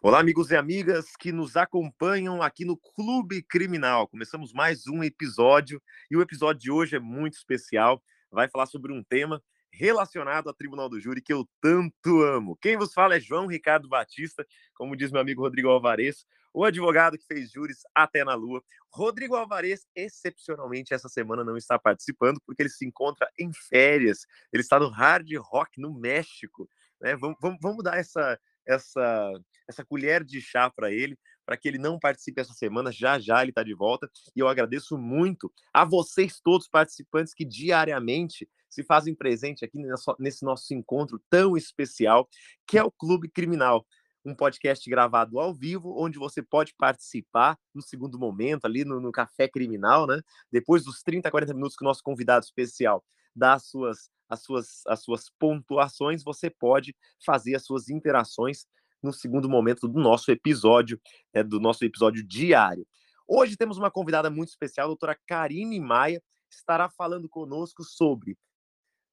[0.00, 4.06] Olá, amigos e amigas que nos acompanham aqui no Clube Criminal.
[4.06, 8.00] Começamos mais um episódio e o episódio de hoje é muito especial.
[8.30, 9.42] Vai falar sobre um tema
[9.72, 12.56] relacionado ao Tribunal do Júri que eu tanto amo.
[12.62, 16.24] Quem vos fala é João Ricardo Batista, como diz meu amigo Rodrigo Alvarez,
[16.54, 18.62] o advogado que fez júris até na lua.
[18.92, 24.26] Rodrigo Alvarez, excepcionalmente, essa semana não está participando porque ele se encontra em férias.
[24.52, 26.70] Ele está no Hard Rock, no México.
[27.00, 27.16] Né?
[27.16, 29.32] Vamos, vamos, vamos dar essa, essa,
[29.68, 32.90] essa colher de chá para ele, para que ele não participe essa semana.
[32.90, 34.10] Já já ele está de volta.
[34.34, 39.78] E eu agradeço muito a vocês todos participantes que diariamente se fazem presente aqui
[40.18, 42.28] nesse nosso encontro tão especial,
[42.66, 43.86] que é o Clube Criminal.
[44.24, 49.12] Um podcast gravado ao vivo, onde você pode participar no segundo momento, ali no, no
[49.12, 50.20] Café Criminal, né?
[50.52, 53.02] Depois dos 30, 40 minutos que o nosso convidado especial
[53.34, 56.94] dá as suas as suas, as suas pontuações, você pode
[57.24, 58.66] fazer as suas interações
[59.02, 61.00] no segundo momento do nosso episódio,
[61.32, 62.86] é, do nosso episódio diário.
[63.26, 68.36] Hoje temos uma convidada muito especial, a doutora Karine Maia, estará falando conosco sobre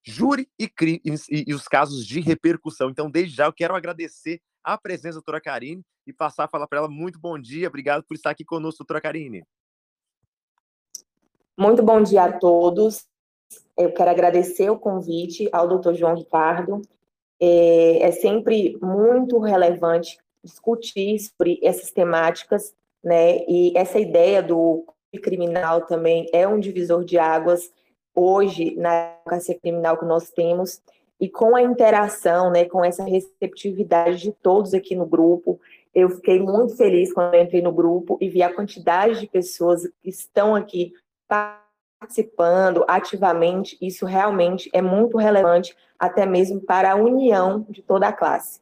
[0.06, 2.90] júri e, e, e, os casos de repercussão.
[2.90, 6.68] Então, desde já, eu quero agradecer a presença da doutora Karine e passar a falar
[6.68, 7.68] para ela muito bom dia.
[7.68, 9.44] Obrigado por estar aqui conosco, doutora Karine.
[11.58, 13.06] Muito bom dia a todos.
[13.78, 16.82] Eu quero agradecer o convite ao doutor João Ricardo.
[17.40, 23.40] É, é, sempre muito relevante discutir sobre essas temáticas, né?
[23.48, 24.86] E essa ideia do
[25.22, 27.72] criminal também é um divisor de águas
[28.14, 30.82] hoje na advocacia criminal que nós temos
[31.20, 35.60] e com a interação, né, com essa receptividade de todos aqui no grupo,
[35.94, 40.10] eu fiquei muito feliz quando entrei no grupo e vi a quantidade de pessoas que
[40.10, 40.94] estão aqui
[42.06, 48.14] participando ativamente, isso realmente é muito relevante, até mesmo para a união de toda a
[48.14, 48.62] classe.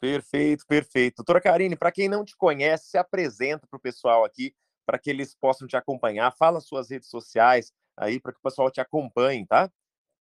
[0.00, 1.16] Perfeito, perfeito.
[1.18, 4.54] Doutora Karine, para quem não te conhece, se apresenta para o pessoal aqui,
[4.84, 6.30] para que eles possam te acompanhar.
[6.36, 9.70] Fala suas redes sociais aí, para que o pessoal te acompanhe, tá?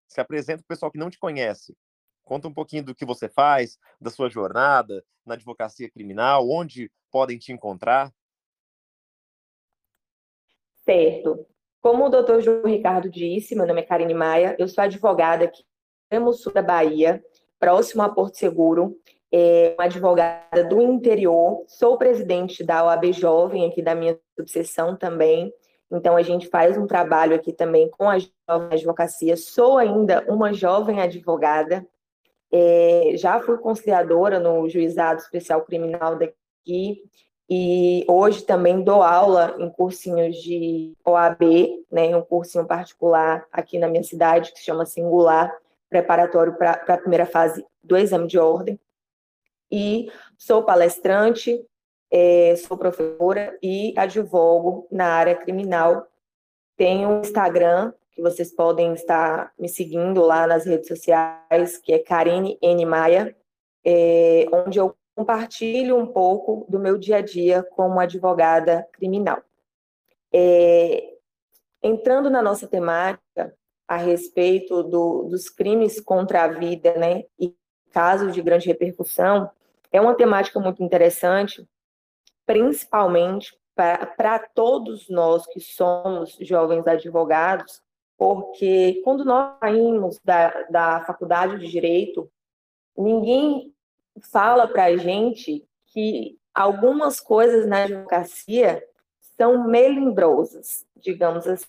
[0.07, 1.77] Se apresenta para o pessoal que não te conhece.
[2.25, 7.37] Conta um pouquinho do que você faz, da sua jornada na advocacia criminal, onde podem
[7.37, 8.11] te encontrar.
[10.89, 11.45] Certo.
[11.83, 15.63] Como o doutor João Ricardo disse, meu nome é Karine Maia, eu sou advogada aqui
[16.11, 17.23] no sul da Bahia,
[17.59, 18.97] próximo a Porto Seguro,
[19.31, 25.53] é uma advogada do interior, sou presidente da OAB Jovem, aqui da minha subseção também,
[25.91, 30.51] então a gente faz um trabalho aqui também com a jovem advocacia, sou ainda uma
[30.53, 31.85] jovem advogada,
[32.51, 37.03] é, já fui conciliadora no Juizado Especial Criminal daqui,
[37.49, 41.41] e hoje também dou aula em cursinhos de OAB,
[41.91, 45.51] né, um cursinho particular aqui na minha cidade, que se chama Singular,
[45.89, 48.79] preparatório para a primeira fase do exame de ordem.
[49.71, 51.59] E sou palestrante,
[52.11, 56.05] é, sou professora e advogo na área criminal.
[56.77, 61.99] Tenho um Instagram, que vocês podem estar me seguindo lá nas redes sociais, que é
[61.99, 62.85] Karine N.
[62.85, 63.35] Maia,
[63.83, 69.43] é, onde eu compartilho um pouco do meu dia a dia como advogada criminal.
[70.33, 71.13] É,
[71.83, 73.53] entrando na nossa temática
[73.85, 77.53] a respeito do, dos crimes contra a vida, né, e
[77.91, 79.51] casos de grande repercussão,
[79.91, 81.67] é uma temática muito interessante,
[82.45, 87.81] principalmente para todos nós que somos jovens advogados,
[88.17, 92.31] porque quando nós saímos da, da faculdade de Direito,
[92.97, 93.73] ninguém
[94.21, 98.83] fala para a gente que algumas coisas na advocacia
[99.37, 101.65] são melindrosas, digamos assim.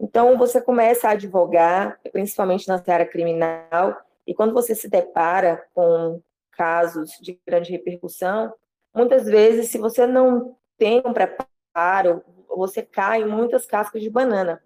[0.00, 3.96] Então, você começa a advogar, principalmente na área criminal,
[4.26, 6.20] e quando você se depara com
[6.52, 8.52] casos de grande repercussão,
[8.94, 14.62] muitas vezes, se você não tem um preparo, você cai em muitas cascas de banana.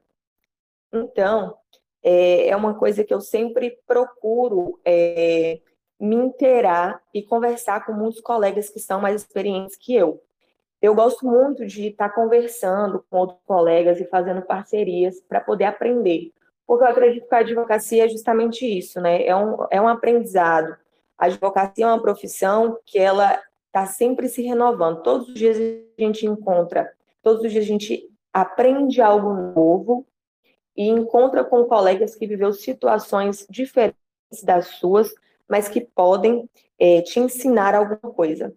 [0.93, 1.57] Então,
[2.03, 5.61] é, é uma coisa que eu sempre procuro é,
[6.01, 10.23] me inteirar e conversar com muitos colegas que são mais experientes que eu.
[10.81, 16.33] Eu gosto muito de estar conversando com outros colegas e fazendo parcerias para poder aprender,
[16.67, 19.27] porque eu acredito que a advocacia é justamente isso, né?
[19.27, 20.77] É um, é um aprendizado.
[21.19, 25.03] A advocacia é uma profissão que ela está sempre se renovando.
[25.03, 26.93] Todos os dias a gente encontra,
[27.23, 30.07] todos os dias a gente aprende algo novo
[30.77, 33.99] e encontra com colegas que viveu situações diferentes
[34.45, 35.13] das suas,
[35.49, 36.49] mas que podem
[36.79, 38.55] é, te ensinar alguma coisa.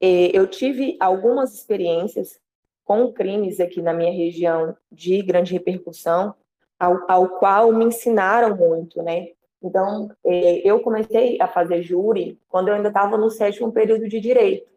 [0.00, 2.40] É, eu tive algumas experiências
[2.84, 6.34] com crimes aqui na minha região de grande repercussão,
[6.78, 9.28] ao, ao qual me ensinaram muito, né?
[9.62, 14.18] Então, é, eu comecei a fazer júri quando eu ainda estava no sétimo período de
[14.18, 14.68] direito.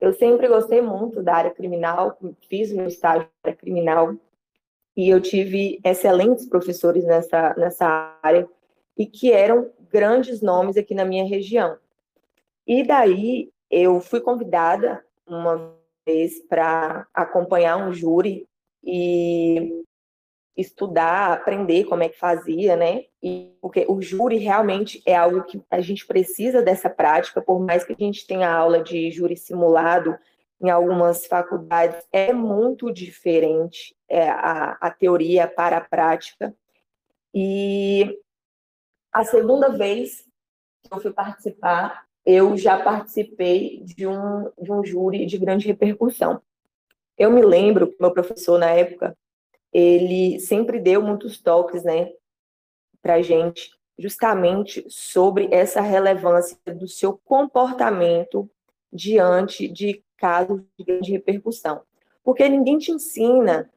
[0.00, 2.16] Eu sempre gostei muito da área criminal,
[2.48, 4.14] fiz meu estágio na área criminal
[4.96, 8.48] e eu tive excelentes professores nessa, nessa área
[8.96, 11.78] e que eram grandes nomes aqui na minha região.
[12.66, 15.72] E daí eu fui convidada uma
[16.04, 18.48] vez para acompanhar um júri
[18.82, 19.84] e
[20.56, 23.04] estudar, aprender como é que fazia, né?
[23.22, 27.84] E porque o júri realmente é algo que a gente precisa dessa prática, por mais
[27.84, 30.18] que a gente tenha aula de júri simulado
[30.60, 36.52] em algumas faculdades, é muito diferente é, a, a teoria para a prática.
[37.32, 38.16] E
[39.14, 40.26] a segunda vez
[40.82, 46.42] que eu fui participar, eu já participei de um, de um júri de grande repercussão.
[47.16, 49.16] Eu me lembro que meu professor, na época,
[49.72, 52.10] ele sempre deu muitos toques, né,
[53.00, 58.50] para gente, justamente sobre essa relevância do seu comportamento
[58.92, 61.82] diante de casos de grande repercussão.
[62.24, 63.70] Porque ninguém te ensina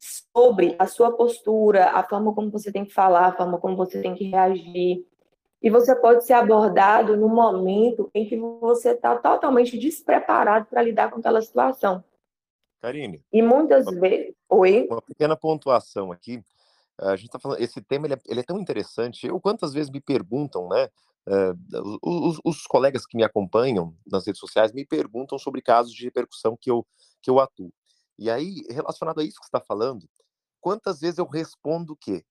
[0.00, 4.00] sobre a sua postura, a forma como você tem que falar, a forma como você
[4.00, 5.04] tem que reagir.
[5.62, 11.10] E você pode ser abordado no momento em que você está totalmente despreparado para lidar
[11.10, 12.04] com aquela situação.
[12.80, 13.24] Karine.
[13.32, 14.34] E muitas uma, vezes.
[14.48, 14.86] Oi?
[14.90, 16.42] Uma pequena pontuação aqui.
[16.98, 19.26] A gente está falando, esse tema ele é, ele é, tão interessante.
[19.26, 20.88] Eu quantas vezes me perguntam, né?
[21.26, 26.04] Uh, os, os, colegas que me acompanham nas redes sociais me perguntam sobre casos de
[26.04, 26.86] repercussão que eu,
[27.20, 27.72] que eu atuo.
[28.18, 30.08] E aí, relacionado a isso que você está falando,
[30.60, 32.24] quantas vezes eu respondo que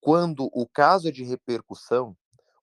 [0.00, 2.16] quando o caso é de repercussão,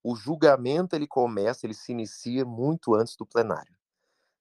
[0.04, 3.74] o julgamento ele começa, ele se inicia muito antes do plenário.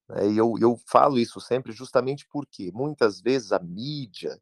[0.08, 4.40] Né, e eu, eu falo isso sempre justamente porque muitas vezes a mídia,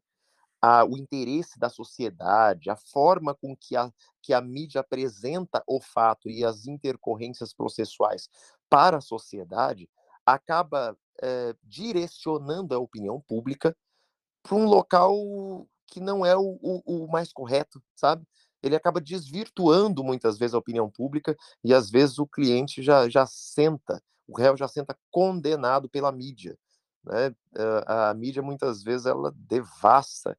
[0.61, 3.91] a, o interesse da sociedade, a forma com que a,
[4.21, 8.29] que a mídia apresenta o fato e as intercorrências processuais
[8.69, 9.89] para a sociedade
[10.25, 13.75] acaba é, direcionando a opinião pública
[14.43, 18.25] para um local que não é o, o, o mais correto, sabe?
[18.63, 23.25] ele acaba desvirtuando muitas vezes a opinião pública e às vezes o cliente já, já
[23.25, 26.57] senta o réu já senta condenado pela mídia.
[27.03, 27.35] Né?
[27.85, 30.37] A, a mídia muitas vezes ela devasta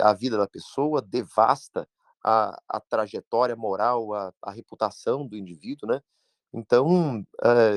[0.00, 1.88] a vida da pessoa, devasta
[2.24, 6.02] a, a trajetória moral, a, a, reputação do indivíduo, né?
[6.52, 7.76] Então, é,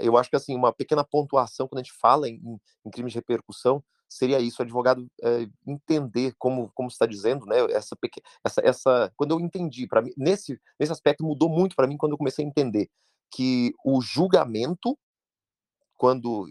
[0.00, 2.40] eu acho que assim uma pequena pontuação quando a gente fala em,
[2.84, 7.58] em crime de repercussão seria isso, o advogado é, entender como como está dizendo, né?
[7.70, 7.96] Essa
[8.44, 12.12] essa, essa quando eu entendi para mim nesse nesse aspecto mudou muito para mim quando
[12.12, 12.88] eu comecei a entender
[13.30, 14.96] que o julgamento
[15.96, 16.48] quando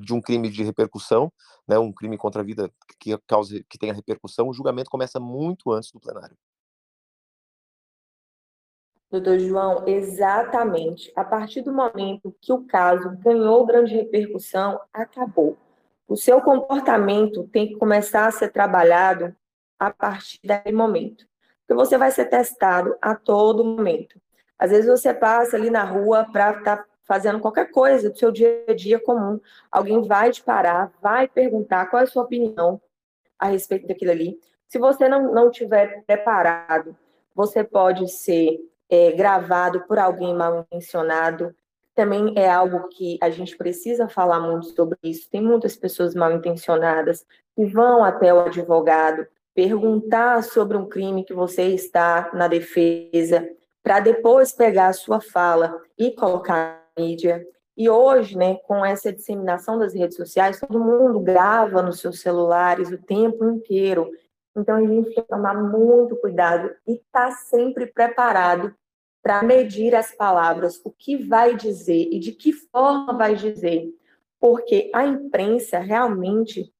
[0.00, 1.32] de um crime de repercussão,
[1.68, 5.72] né, um crime contra a vida que cause que tenha repercussão, o julgamento começa muito
[5.72, 6.36] antes do plenário.
[9.14, 11.12] Doutor João, exatamente.
[11.14, 15.56] A partir do momento que o caso ganhou grande repercussão, acabou.
[16.08, 19.32] O seu comportamento tem que começar a ser trabalhado
[19.78, 21.28] a partir daquele momento.
[21.60, 24.20] Porque você vai ser testado a todo momento.
[24.58, 28.32] Às vezes você passa ali na rua para estar tá fazendo qualquer coisa do seu
[28.32, 29.38] dia a dia comum.
[29.70, 32.82] Alguém vai te parar, vai perguntar qual é a sua opinião
[33.38, 34.40] a respeito daquilo ali.
[34.66, 36.96] Se você não, não tiver preparado,
[37.32, 38.58] você pode ser
[38.94, 41.52] é, gravado por alguém mal intencionado.
[41.94, 45.28] Também é algo que a gente precisa falar muito sobre isso.
[45.28, 47.26] Tem muitas pessoas mal intencionadas
[47.56, 53.48] que vão até o advogado perguntar sobre um crime que você está na defesa,
[53.82, 57.46] para depois pegar a sua fala e colocar na mídia.
[57.76, 62.90] E hoje, né, com essa disseminação das redes sociais, todo mundo grava nos seus celulares
[62.90, 64.10] o tempo inteiro.
[64.56, 68.74] Então, a gente tem que tomar muito cuidado e estar tá sempre preparado
[69.24, 73.88] para medir as palavras, o que vai dizer e de que forma vai dizer.
[74.38, 76.70] Porque a imprensa realmente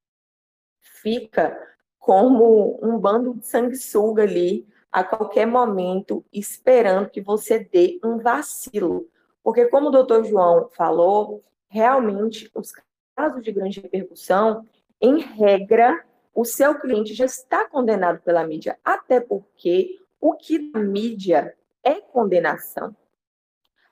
[0.82, 1.58] fica
[1.98, 9.08] como um bando de sanguessuga ali, a qualquer momento esperando que você dê um vacilo.
[9.42, 12.72] Porque, como o doutor João falou, realmente os
[13.16, 14.66] casos de grande repercussão,
[15.00, 20.78] em regra, o seu cliente já está condenado pela mídia, até porque o que a
[20.78, 22.94] mídia é condenação.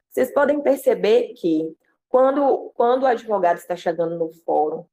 [0.09, 1.77] Vocês podem perceber que
[2.09, 4.85] quando, quando o advogado está chegando no fórum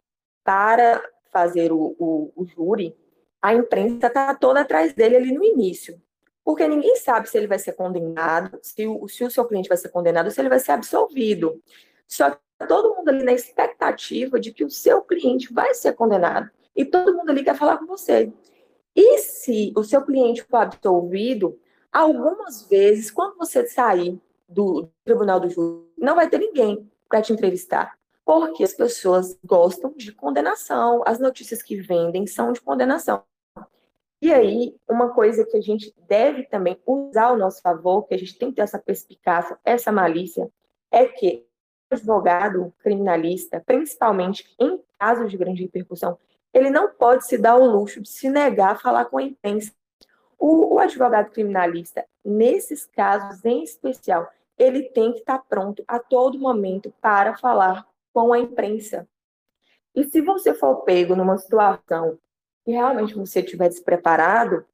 [0.44, 1.02] para
[1.32, 2.96] fazer o, o, o júri,
[3.42, 6.02] a imprensa está toda atrás dele ali no início.
[6.44, 9.78] Porque ninguém sabe se ele vai ser condenado, se o, se o seu cliente vai
[9.78, 11.62] ser condenado, se ele vai ser absolvido.
[12.08, 15.94] Só que tá todo mundo ali na expectativa de que o seu cliente vai ser
[15.94, 16.50] condenado.
[16.76, 18.32] E todo mundo ali quer falar com você.
[18.96, 21.60] E se o seu cliente for absolvido,
[21.92, 27.34] Algumas vezes, quando você sair do tribunal do júri, não vai ter ninguém para te
[27.34, 33.24] entrevistar, porque as pessoas gostam de condenação, as notícias que vendem são de condenação.
[34.22, 38.18] E aí, uma coisa que a gente deve também usar ao nosso favor, que a
[38.18, 40.52] gente tem que ter essa perspicácia, essa malícia,
[40.92, 41.46] é que
[41.90, 46.18] o advogado criminalista, principalmente em casos de grande repercussão,
[46.54, 49.72] ele não pode se dar o luxo de se negar a falar com a imprensa.
[50.40, 54.28] O, o advogado criminalista, nesses casos em especial,
[54.58, 59.08] ele tem que estar pronto a todo momento para falar com a imprensa.
[59.94, 62.18] E se você for pego numa situação
[62.64, 64.66] que realmente você estiver despreparado,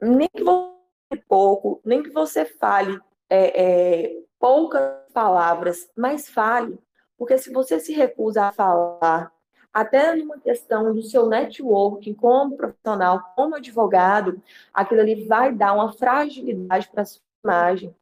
[0.00, 6.78] nem que você pouco, nem que você fale é, é, poucas palavras, mas fale.
[7.16, 9.32] Porque se você se recusa a falar,
[9.72, 14.40] até numa questão do seu networking como profissional, como advogado,
[14.72, 17.94] aquilo ali vai dar uma fragilidade para a sua imagem.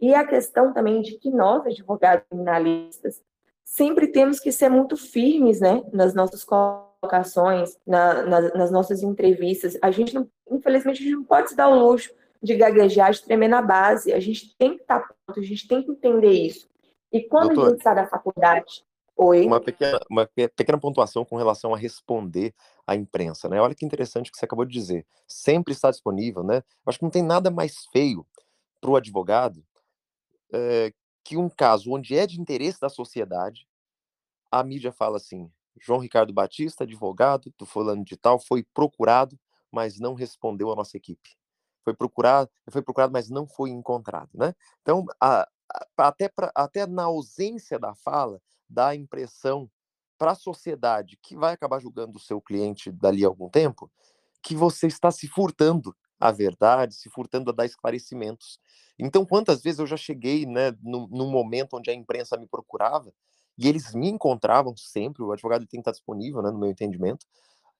[0.00, 3.22] E a questão também de que nós, advogados criminalistas,
[3.64, 9.78] sempre temos que ser muito firmes né, nas nossas colocações, na, na, nas nossas entrevistas.
[9.80, 12.12] A gente, não, infelizmente, a gente não pode se dar o luxo
[12.42, 14.12] de gaguejar, de tremer na base.
[14.12, 16.68] A gente tem que estar pronto, a gente tem que entender isso.
[17.12, 18.84] E quando Doutor, a gente sai da faculdade.
[19.16, 19.46] Oi.
[19.46, 22.54] Uma pequena, uma pequena pontuação com relação a responder
[22.86, 23.60] à imprensa, né?
[23.60, 25.06] Olha que interessante que você acabou de dizer.
[25.28, 26.62] Sempre está disponível, né?
[26.86, 28.26] Acho que não tem nada mais feio
[28.80, 29.64] para o advogado
[30.52, 30.92] é,
[31.24, 33.66] que um caso onde é de interesse da sociedade,
[34.50, 35.50] a mídia fala assim:
[35.80, 39.38] João Ricardo Batista, advogado do fulano de tal, foi procurado,
[39.70, 41.36] mas não respondeu à nossa equipe.
[41.84, 44.54] Foi procurado, foi procurado, mas não foi encontrado, né?
[44.82, 45.48] Então, a,
[45.98, 48.40] a, até, pra, até na ausência da fala,
[48.72, 49.70] dá a impressão
[50.18, 53.90] para a sociedade que vai acabar julgando o seu cliente dali a algum tempo,
[54.42, 58.58] que você está se furtando a verdade, se furtando a dar esclarecimentos.
[58.98, 63.12] Então, quantas vezes eu já cheguei, né, num, num momento onde a imprensa me procurava
[63.58, 67.26] e eles me encontravam sempre, o advogado tem que estar disponível, né, no meu entendimento,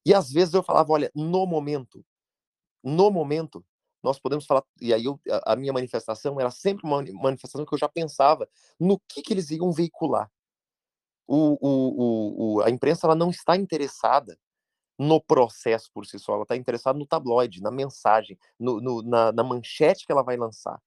[0.04, 2.04] e às vezes eu falava, olha, no momento,
[2.82, 3.64] no momento,
[4.02, 7.78] nós podemos falar, e aí eu, a, minha manifestação era sempre uma manifestação que eu
[7.78, 8.48] já pensava
[8.80, 10.28] no que, que eles iam veicular.
[11.34, 14.36] O, o, o, a imprensa ela não está interessada
[14.98, 19.32] no processo por si só, ela está interessada no tabloide, na mensagem, no, no, na,
[19.32, 20.78] na, manchete que ela vai lançar.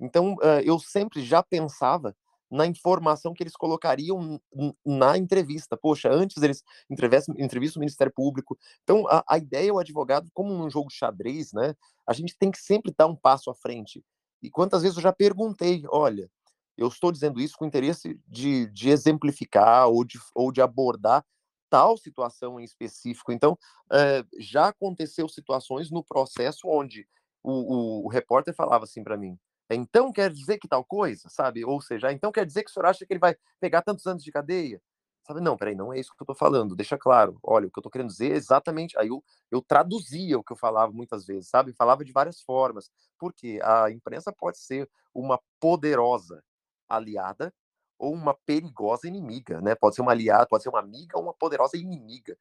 [0.00, 2.12] Então, uh, eu sempre já pensava
[2.50, 4.40] na informação que eles colocariam
[4.84, 5.76] na entrevista.
[5.76, 7.34] Poxa, antes eles entrevistam,
[7.76, 8.58] o Ministério Público.
[8.82, 11.72] Então, a, a ideia, o advogado, como num jogo de xadrez, né,
[12.04, 14.04] a gente tem que sempre dar um passo à frente.
[14.42, 16.28] E quantas vezes eu já perguntei, olha,
[16.76, 21.24] eu estou dizendo isso com interesse de, de exemplificar ou de, ou de abordar
[21.70, 23.32] tal situação em específico.
[23.32, 23.58] Então,
[23.92, 27.06] é, já aconteceu situações no processo onde
[27.42, 29.38] o, o, o repórter falava assim para mim:
[29.70, 31.64] então quer dizer que tal coisa, sabe?
[31.64, 34.22] Ou seja, então quer dizer que o senhor acha que ele vai pegar tantos anos
[34.22, 34.80] de cadeia?
[35.26, 37.38] Sabe, não, peraí, não é isso que eu estou falando, deixa claro.
[37.42, 38.98] Olha, o que eu estou querendo dizer é exatamente.
[38.98, 41.72] Aí eu, eu traduzia o que eu falava muitas vezes, sabe?
[41.72, 42.90] Falava de várias formas.
[43.18, 46.44] Porque a imprensa pode ser uma poderosa
[46.88, 47.52] aliada
[47.98, 49.74] ou uma perigosa inimiga, né?
[49.74, 52.36] Pode ser uma aliada, pode ser uma amiga ou uma poderosa inimiga.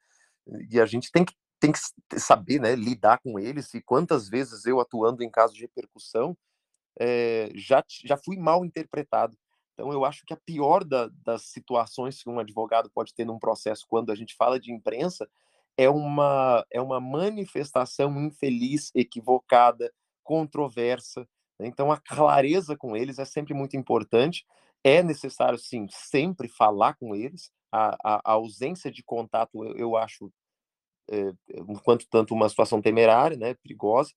[0.69, 1.79] E a gente tem que, tem que
[2.19, 3.73] saber, né, lidar com eles.
[3.73, 6.35] E quantas vezes eu atuando em casos de repercussão
[7.00, 9.38] é, já, já fui mal interpretado.
[9.73, 13.39] Então, eu acho que a pior da, das situações que um advogado pode ter num
[13.39, 15.27] processo quando a gente fala de imprensa
[15.77, 19.91] é uma, é uma manifestação infeliz, equivocada,
[20.23, 21.27] controversa.
[21.60, 24.45] Então, a clareza com eles é sempre muito importante
[24.83, 27.50] é necessário, sim, sempre falar com eles.
[27.72, 30.31] A, a, a ausência de contato, eu, eu acho,
[31.10, 31.31] é,
[31.69, 34.12] enquanto tanto, uma situação temerária, né, perigosa.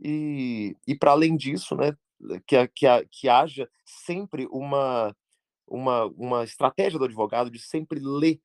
[0.00, 1.96] E, e para além disso, né,
[2.46, 5.14] que, que, que haja sempre uma,
[5.66, 8.40] uma, uma estratégia do advogado de sempre ler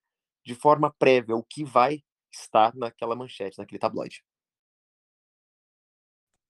[0.46, 4.24] de forma prévia o que vai estar naquela manchete, naquele tabloide.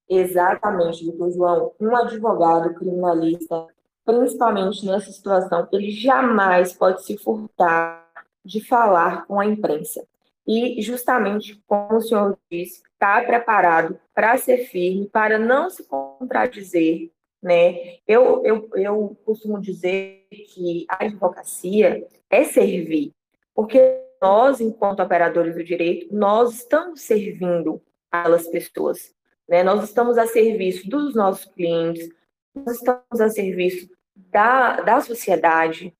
[0.08, 1.72] Exatamente, doutor João.
[1.80, 3.66] Um advogado criminalista
[4.04, 8.06] principalmente nessa situação, ele jamais pode se furtar
[8.44, 10.06] de falar com a imprensa.
[10.46, 17.10] E, justamente, como o senhor disse, está preparado para ser firme, para não se contradizer.
[17.42, 17.96] Né?
[18.06, 23.12] Eu, eu, eu costumo dizer que a advocacia é servir,
[23.54, 29.14] porque nós, enquanto operadores do direito, nós estamos servindo aquelas pessoas.
[29.48, 29.62] Né?
[29.62, 32.08] Nós estamos a serviço dos nossos clientes,
[32.54, 35.94] nós estamos a serviço da, da sociedade.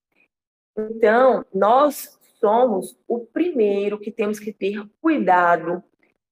[0.76, 5.82] Então, nós somos o primeiro que temos que ter cuidado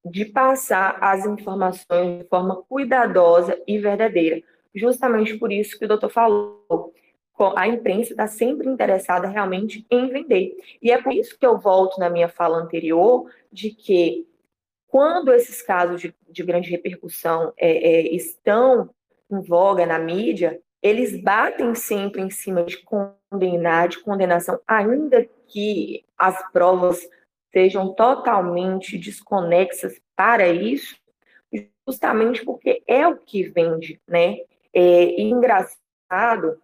[0.05, 4.41] de passar as informações de forma cuidadosa e verdadeira.
[4.75, 6.93] Justamente por isso que o doutor falou,
[7.55, 10.55] a imprensa está sempre interessada realmente em vender.
[10.81, 14.27] E é por isso que eu volto na minha fala anterior de que
[14.93, 18.91] quando esses casos de, de grande repercussão é, é, estão
[19.27, 26.05] em voga na mídia, eles batem sempre em cima de condenar, de condenação, ainda que
[26.15, 27.09] as provas
[27.51, 30.95] sejam totalmente desconexas para isso,
[31.87, 34.37] justamente porque é o que vende, né?
[34.71, 36.61] É engraçado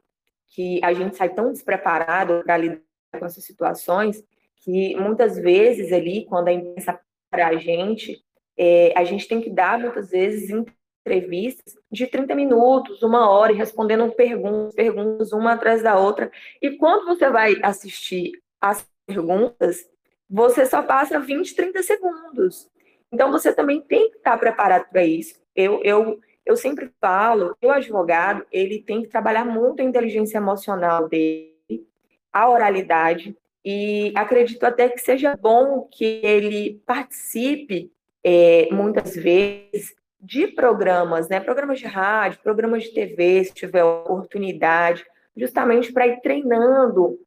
[0.50, 2.79] que a gente sai tão despreparado para lidar
[3.19, 4.24] com essas situações
[4.57, 7.00] que muitas vezes ali, quando a imprensa
[7.31, 8.24] a gente,
[8.57, 13.55] é, a gente tem que dar muitas vezes entrevistas de 30 minutos, uma hora, e
[13.55, 16.31] respondendo perguntas, perguntas uma atrás da outra.
[16.62, 18.31] E quando você vai assistir
[18.62, 19.89] as perguntas,
[20.29, 22.69] você só passa 20, 30 segundos.
[23.12, 25.41] Então, você também tem que estar preparado para isso.
[25.55, 30.38] Eu, eu, eu sempre falo que o advogado ele tem que trabalhar muito a inteligência
[30.38, 31.88] emocional dele,
[32.31, 33.36] a oralidade,
[33.72, 41.40] e acredito até que seja bom que ele participe é, muitas vezes de programas, né?
[41.40, 45.06] Programas de rádio, programas de TV, se tiver oportunidade,
[45.38, 47.20] justamente para ir treinando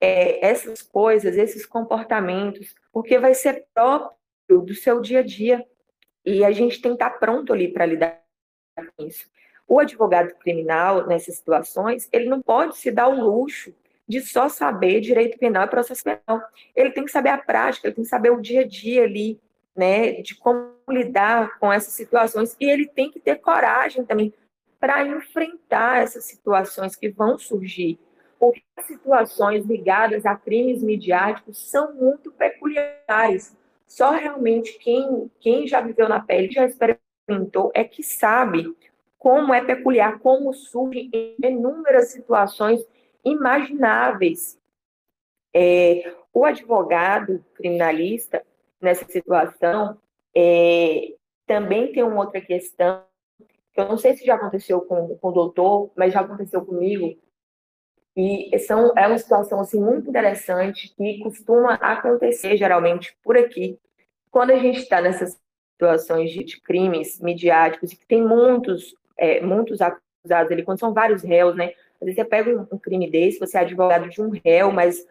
[0.00, 4.16] é, essas coisas, esses comportamentos, porque vai ser próprio
[4.48, 5.64] do seu dia a dia.
[6.24, 8.20] E a gente tem que estar pronto ali para lidar
[8.96, 9.30] com isso.
[9.64, 13.72] O advogado criminal, nessas situações, ele não pode se dar o luxo
[14.06, 16.42] de só saber direito penal e processo penal.
[16.74, 19.40] Ele tem que saber a prática, ele tem que saber o dia a dia ali,
[19.74, 24.32] né, de como lidar com essas situações e ele tem que ter coragem também
[24.78, 27.98] para enfrentar essas situações que vão surgir,
[28.38, 33.56] porque as situações ligadas a crimes midiáticos são muito peculiares.
[33.86, 38.76] Só realmente quem, quem já viveu na pele, já experimentou, é que sabe
[39.18, 42.84] como é peculiar, como surge em inúmeras situações
[43.24, 44.58] imagináveis.
[45.54, 48.44] É, o advogado criminalista,
[48.80, 49.98] nessa situação,
[50.36, 51.14] é,
[51.46, 53.04] também tem uma outra questão,
[53.72, 57.16] que eu não sei se já aconteceu com, com o doutor, mas já aconteceu comigo,
[58.16, 63.78] e são, é uma situação assim, muito interessante que costuma acontecer geralmente por aqui.
[64.30, 65.40] Quando a gente está nessas
[65.72, 70.94] situações de, de, crimes midiáticos, e que tem muitos, é, muitos acusados ali, quando são
[70.94, 71.72] vários réus, né?
[72.04, 75.06] Às vezes você pega um, crime desse, você é advogado de um réu, mas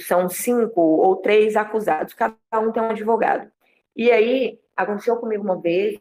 [0.00, 3.50] são cinco ou três acusados, cada um tem um advogado.
[3.94, 6.00] E aí, aconteceu comigo uma vez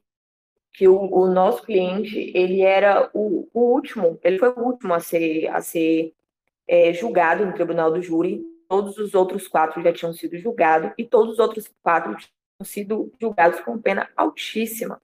[0.74, 5.02] que o, o nosso cliente, ele era o, o, último, ele foi o último a
[5.02, 6.14] ser, a ser
[6.66, 11.04] é, julgado no tribunal do júri, todos os outros quatro já tinham sido julgados, e
[11.04, 15.02] todos os outros quatro tinham sido julgados com pena altíssima.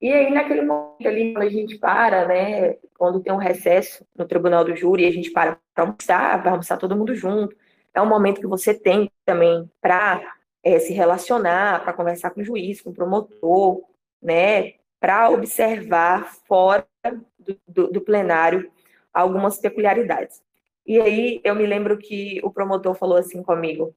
[0.00, 4.26] E aí, naquele momento ali, quando a gente para, né, quando tem um recesso no
[4.26, 7.56] tribunal do júri, a gente para para almoçar, para almoçar todo mundo junto,
[7.92, 10.20] é um momento que você tem também para
[10.62, 13.82] é, se relacionar, para conversar com o juiz, com o promotor,
[14.22, 16.86] né, para observar fora
[17.38, 18.70] do, do, do, plenário
[19.12, 20.42] algumas peculiaridades.
[20.86, 23.94] E aí eu me lembro que o promotor falou assim comigo: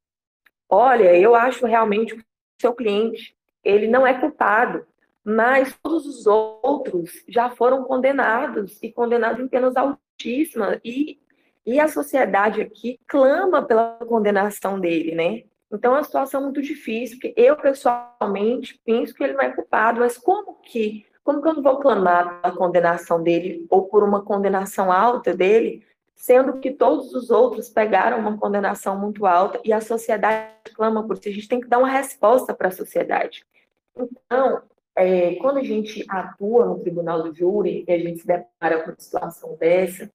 [0.69, 2.25] Olha, eu acho realmente que o
[2.61, 4.85] seu cliente ele não é culpado,
[5.29, 11.19] mas todos os outros já foram condenados e condenados em penas altíssimas e
[11.65, 15.43] e a sociedade aqui clama pela condenação dele, né?
[15.69, 19.99] Então, é uma situação muito difícil, porque eu, pessoalmente, penso que ele não é culpado,
[19.99, 24.23] mas como que, como que eu não vou clamar pela condenação dele ou por uma
[24.23, 25.85] condenação alta dele,
[26.15, 31.17] sendo que todos os outros pegaram uma condenação muito alta e a sociedade clama por
[31.17, 31.27] isso?
[31.27, 33.45] A gente tem que dar uma resposta para a sociedade.
[33.93, 34.61] Então,
[34.97, 38.89] é, quando a gente atua no tribunal do júri e a gente se depara com
[38.89, 40.11] uma situação dessa,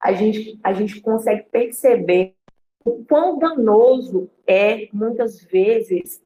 [0.00, 2.34] a gente, a gente consegue perceber
[2.84, 6.20] o quão danoso é, muitas vezes,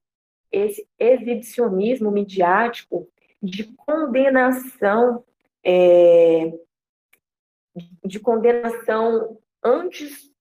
[0.51, 3.07] esse exibicionismo midiático
[3.43, 5.23] de condenação,
[5.63, 6.51] é,
[8.03, 10.33] de condenação antes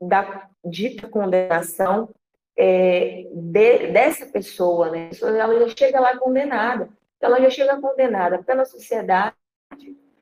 [0.00, 2.08] da dita condenação
[2.56, 5.10] é, de, dessa pessoa, né?
[5.20, 6.88] Ela já chega lá condenada.
[7.20, 9.34] Ela já chega condenada pela sociedade,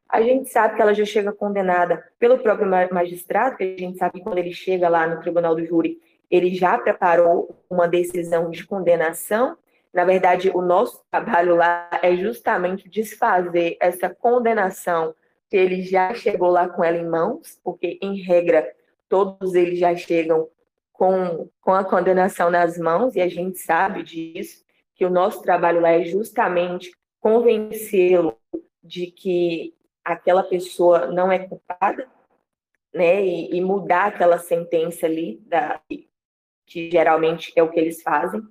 [0.08, 4.14] a gente sabe que ela já chega condenada pelo próprio magistrado, que a gente sabe
[4.14, 8.66] que quando ele chega lá no tribunal do júri, ele já preparou uma decisão de
[8.66, 9.56] condenação.
[9.92, 15.14] Na verdade, o nosso trabalho lá é justamente desfazer essa condenação
[15.50, 18.66] que ele já chegou lá com ela em mãos, porque, em regra,
[19.08, 20.48] todos eles já chegam
[20.92, 24.64] com, com a condenação nas mãos, e a gente sabe disso,
[24.98, 28.36] que o nosso trabalho lá é justamente convencê-lo
[28.82, 29.72] de que
[30.04, 32.08] aquela pessoa não é culpada,
[32.92, 35.80] né, e, e mudar aquela sentença ali, da,
[36.66, 38.42] que geralmente é o que eles fazem.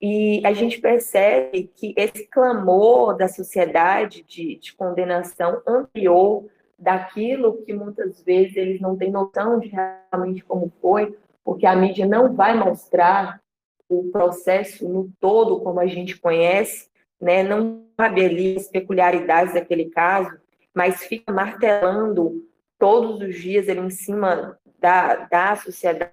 [0.00, 7.72] E a gente percebe que esse clamor da sociedade de, de condenação ampliou daquilo que
[7.72, 12.54] muitas vezes eles não têm noção de realmente como foi, porque a mídia não vai
[12.54, 13.40] mostrar
[13.88, 16.88] o processo no todo como a gente conhece,
[17.20, 17.42] né?
[17.42, 20.36] não sabe ali as peculiaridades daquele caso,
[20.74, 22.44] mas fica martelando
[22.78, 26.12] todos os dias ali em cima da, da sociedade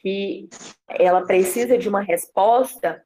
[0.00, 0.48] que
[0.88, 3.02] ela precisa de uma resposta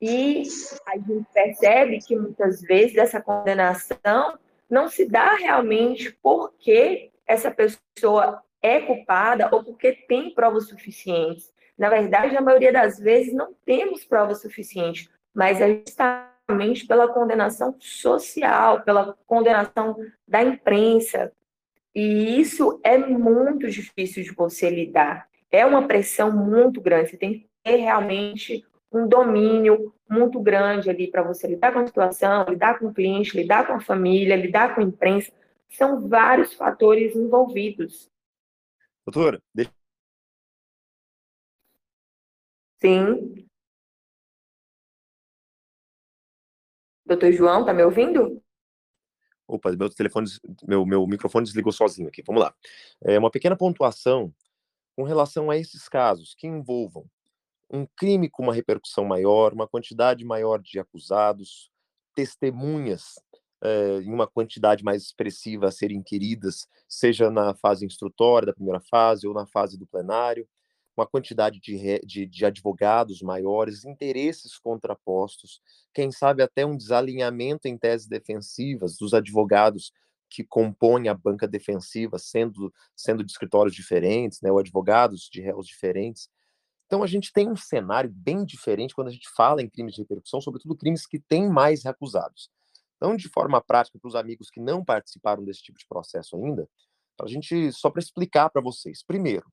[0.00, 0.44] e
[0.86, 4.38] a gente percebe que muitas vezes essa condenação
[4.70, 11.52] não se dá realmente porque essa pessoa é culpada ou porque tem provas suficientes.
[11.78, 17.76] Na verdade, a maioria das vezes não temos provas suficientes, mas é justamente pela condenação
[17.78, 21.32] social, pela condenação da imprensa.
[21.94, 25.28] E isso é muito difícil de você lidar.
[25.50, 27.10] É uma pressão muito grande.
[27.10, 31.86] Você tem que ter realmente um domínio muito grande ali para você lidar com a
[31.86, 35.30] situação, lidar com o cliente, lidar com a família, lidar com a imprensa.
[35.70, 38.10] São vários fatores envolvidos.
[39.06, 39.77] Doutora, deixa...
[42.80, 43.48] Sim.
[47.04, 48.42] Doutor João, tá me ouvindo?
[49.46, 50.28] Opa, meu telefone,
[50.66, 52.22] meu, meu microfone desligou sozinho aqui.
[52.26, 52.54] Vamos lá.
[53.02, 54.32] É uma pequena pontuação
[54.94, 57.06] com relação a esses casos que envolvam
[57.70, 61.70] um crime com uma repercussão maior, uma quantidade maior de acusados,
[62.14, 63.14] testemunhas
[63.62, 68.80] é, em uma quantidade mais expressiva a serem inquiridas, seja na fase instrutória da primeira
[68.80, 70.48] fase ou na fase do plenário,
[70.98, 75.62] uma quantidade de, de, de advogados maiores, interesses contrapostos,
[75.94, 79.92] quem sabe até um desalinhamento em teses defensivas dos advogados
[80.28, 85.66] que compõem a banca defensiva, sendo, sendo de escritórios diferentes, né, ou advogados de réus
[85.66, 86.28] diferentes.
[86.86, 90.02] Então, a gente tem um cenário bem diferente quando a gente fala em crimes de
[90.02, 92.50] repercussão, sobretudo crimes que têm mais acusados.
[92.96, 96.68] Então, de forma prática, para os amigos que não participaram desse tipo de processo ainda,
[97.20, 99.02] a gente, só para explicar para vocês.
[99.02, 99.46] Primeiro,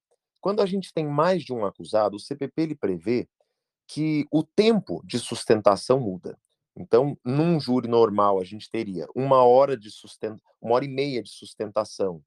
[0.46, 3.28] quando a gente tem mais de um acusado, o CPP ele prevê
[3.88, 6.38] que o tempo de sustentação muda.
[6.76, 11.24] Então, num júri normal, a gente teria uma hora de sustentação, uma hora e meia
[11.24, 12.24] de sustentação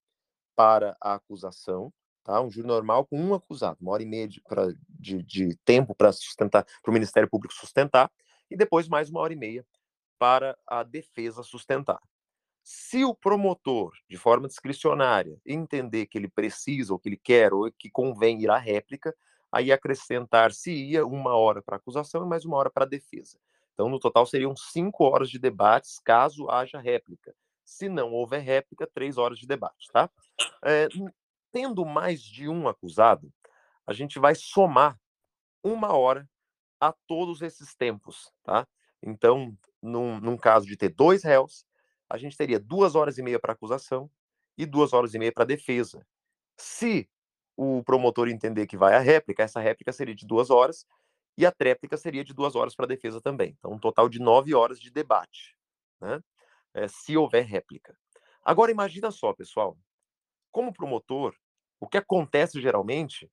[0.57, 1.93] para a acusação,
[2.25, 2.43] tá?
[2.43, 5.95] Um júri normal com um acusado, uma hora e meia de, pra, de, de tempo
[5.95, 8.11] para sustentar, para o Ministério Público sustentar,
[8.51, 9.65] e depois mais uma hora e meia
[10.19, 12.01] para a defesa sustentar.
[12.71, 17.73] Se o promotor, de forma discricionária, entender que ele precisa, ou que ele quer, ou
[17.73, 19.17] que convém ir à réplica,
[19.51, 23.39] aí acrescentar-se-ia uma hora para acusação e mais uma hora para defesa.
[23.73, 27.35] Então, no total, seriam cinco horas de debates, caso haja réplica.
[27.65, 30.11] Se não houver réplica, três horas de debate, tá?
[30.63, 30.89] É,
[31.51, 33.33] tendo mais de um acusado,
[33.87, 35.01] a gente vai somar
[35.65, 36.29] uma hora
[36.79, 38.69] a todos esses tempos, tá?
[39.03, 41.67] Então, num, num caso de ter dois réus,
[42.09, 44.11] a gente teria duas horas e meia para acusação
[44.57, 46.07] e duas horas e meia para defesa.
[46.57, 47.09] Se
[47.57, 50.87] o promotor entender que vai a réplica, essa réplica seria de duas horas
[51.37, 53.55] e a tréplica seria de duas horas para defesa também.
[53.59, 55.57] Então, um total de nove horas de debate,
[56.01, 56.21] né?
[56.75, 57.97] É, se houver réplica.
[58.45, 59.77] Agora, imagina só, pessoal,
[60.51, 61.35] como promotor,
[61.81, 63.31] o que acontece geralmente,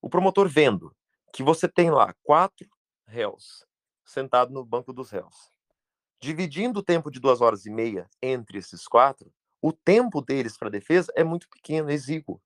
[0.00, 0.94] o promotor vendo
[1.32, 2.68] que você tem lá quatro
[3.06, 3.64] réus
[4.04, 5.51] sentados no banco dos réus,
[6.22, 10.70] dividindo o tempo de duas horas e meia entre esses quatro, o tempo deles para
[10.70, 12.40] defesa é muito pequeno, exíguo.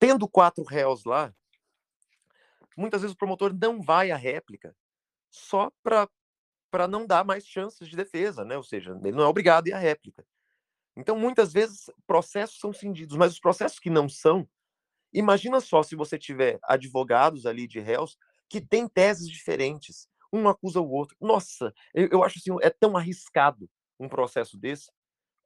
[0.00, 1.32] Tendo quatro réus lá,
[2.76, 4.76] muitas vezes o promotor não vai à réplica
[5.30, 8.56] só para não dar mais chances de defesa, né?
[8.56, 10.26] Ou seja, ele não é obrigado a ir à réplica.
[10.96, 14.48] Então, muitas vezes, processos são cindidos, mas os processos que não são,
[15.12, 18.16] imagina só se você tiver advogados ali de réus
[18.48, 21.16] que têm teses diferentes, um acusa o outro.
[21.20, 23.68] Nossa, eu, eu acho assim, é tão arriscado
[23.98, 24.90] um processo desse,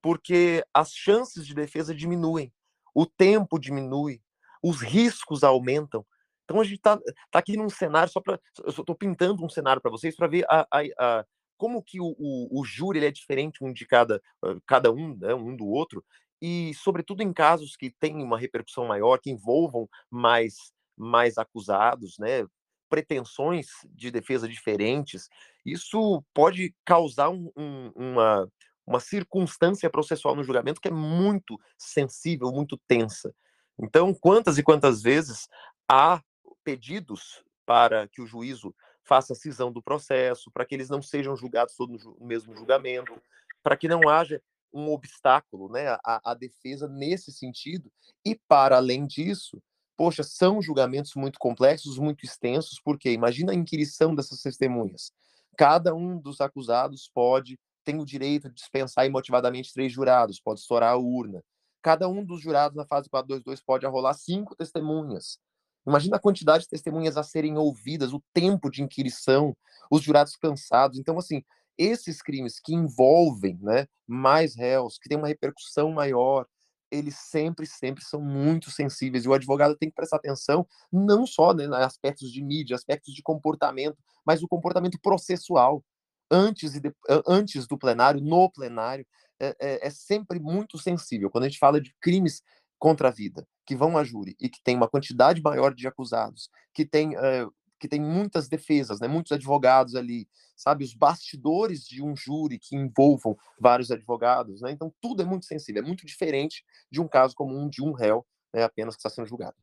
[0.03, 2.53] porque as chances de defesa diminuem,
[2.95, 4.23] o tempo diminui,
[4.63, 6.05] os riscos aumentam.
[6.45, 6.97] Então a gente está
[7.31, 8.41] tá aqui num cenário, só para.
[8.65, 11.27] Eu estou pintando um cenário para vocês para ver a, a, a,
[11.59, 14.23] como que o, o, o júri é diferente um de cada,
[14.67, 16.03] cada um, né, um do outro,
[16.41, 22.47] e sobretudo em casos que têm uma repercussão maior, que envolvam mais, mais acusados, né,
[22.89, 25.29] pretensões de defesa diferentes,
[25.65, 28.51] isso pode causar um, um, uma,
[28.87, 33.35] uma circunstância processual no julgamento que é muito sensível, muito tensa.
[33.79, 35.49] Então, quantas e quantas vezes
[35.89, 36.23] há
[36.65, 38.75] pedidos para que o juízo
[39.05, 43.21] faça a cisão do processo, para que eles não sejam julgados todos no mesmo julgamento,
[43.63, 47.91] para que não haja um obstáculo né, à, à defesa nesse sentido.
[48.25, 49.63] E, para além disso,
[49.99, 55.11] poxa, são julgamentos muito complexos, muito extensos, porque imagina a inquirição dessas testemunhas.
[55.57, 60.93] Cada um dos acusados pode, tem o direito de dispensar imotivadamente três jurados, pode estourar
[60.93, 61.43] a urna.
[61.83, 65.41] Cada um dos jurados na fase 422 pode arrolar cinco testemunhas.
[65.85, 69.57] Imagina a quantidade de testemunhas a serem ouvidas, o tempo de inquirição,
[69.91, 70.97] os jurados cansados.
[70.97, 71.43] Então, assim,
[71.77, 76.47] esses crimes que envolvem né, mais réus, que têm uma repercussão maior,
[76.91, 79.25] eles sempre, sempre são muito sensíveis.
[79.25, 83.23] E o advogado tem que prestar atenção não só né, aspectos de mídia, aspectos de
[83.23, 85.85] comportamento, mas o comportamento processual.
[86.31, 86.95] Antes, de,
[87.27, 89.07] antes do plenário, no plenário,
[89.41, 91.31] é, é, é sempre muito sensível.
[91.31, 92.43] Quando a gente fala de crimes
[92.79, 96.51] contra a vida, que vão a júri e que tem uma quantidade maior de acusados,
[96.73, 102.03] que tem, uh, que tem muitas defesas, né, muitos advogados ali, sabe, os bastidores de
[102.03, 106.65] um júri que envolvam vários advogados, né, então tudo é muito sensível, é muito diferente
[106.91, 109.57] de um caso comum de um réu né, apenas que está sendo julgado.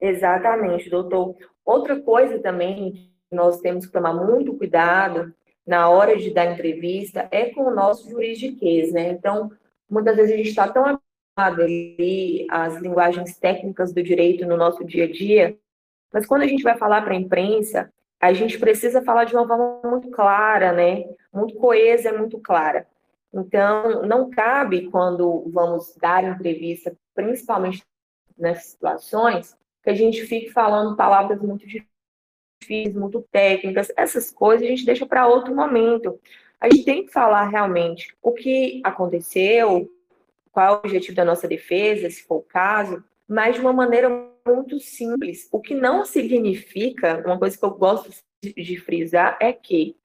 [0.00, 1.36] Exatamente, doutor.
[1.64, 5.34] Outra coisa também que nós temos que tomar muito cuidado
[5.66, 9.10] na hora de dar entrevista é com o nosso juridiquês, né?
[9.10, 9.52] Então,
[9.88, 10.98] muitas vezes a gente está tão
[11.36, 15.58] ali as linguagens técnicas do direito no nosso dia a dia,
[16.12, 19.46] mas quando a gente vai falar para a imprensa, a gente precisa falar de uma
[19.46, 21.04] forma muito clara, né?
[21.32, 22.86] Muito coesa, muito clara.
[23.32, 27.84] Então, não cabe quando vamos dar entrevista, principalmente
[28.36, 33.90] nessas situações, que a gente fique falando palavras muito difíceis, muito técnicas.
[33.96, 36.20] Essas coisas a gente deixa para outro momento.
[36.60, 39.88] A gente tem que falar realmente o que aconteceu,
[40.52, 44.10] qual é o objetivo da nossa defesa, se for o caso, mas de uma maneira
[44.50, 45.48] muito simples.
[45.52, 48.10] O que não significa, uma coisa que eu gosto
[48.42, 49.96] de frisar é que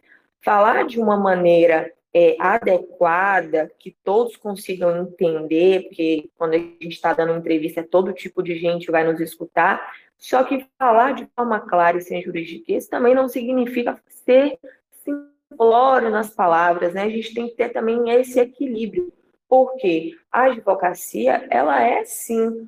[0.43, 7.13] falar de uma maneira é, adequada, que todos consigam entender, porque quando a gente está
[7.13, 11.97] dando entrevista, todo tipo de gente vai nos escutar, só que falar de forma clara
[11.97, 14.58] e sem juridiquês também não significa ser
[15.03, 17.03] simplório nas palavras, né?
[17.03, 19.12] A gente tem que ter também esse equilíbrio
[19.47, 22.67] porque a advocacia, ela é sim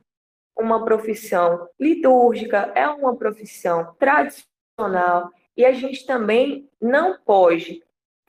[0.58, 7.84] uma profissão litúrgica, é uma profissão tradicional, e a gente também não pode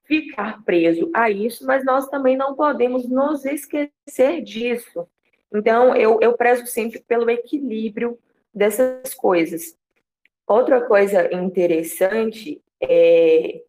[0.04, 5.06] ficar preso a isso, mas nós também não podemos nos esquecer disso.
[5.52, 8.18] Então, eu, eu prezo sempre pelo equilíbrio
[8.54, 9.76] dessas coisas.
[10.46, 13.62] Outra coisa interessante é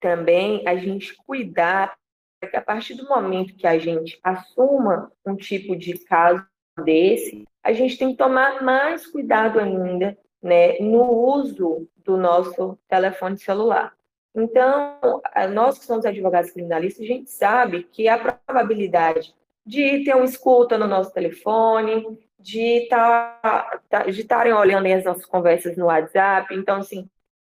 [0.00, 1.96] também a gente cuidar
[2.40, 6.46] que a partir do momento que a gente assuma um tipo de caso
[6.84, 13.36] desse, a gente tem que tomar mais cuidado ainda né, no uso do nosso telefone
[13.36, 13.92] celular.
[14.34, 15.20] Então,
[15.52, 19.34] nós que somos advogados criminalistas, a gente sabe que a probabilidade
[19.66, 25.76] de ter uma escuta no nosso telefone, de tá, tá estarem olhando as nossas conversas
[25.76, 27.06] no WhatsApp, então, assim,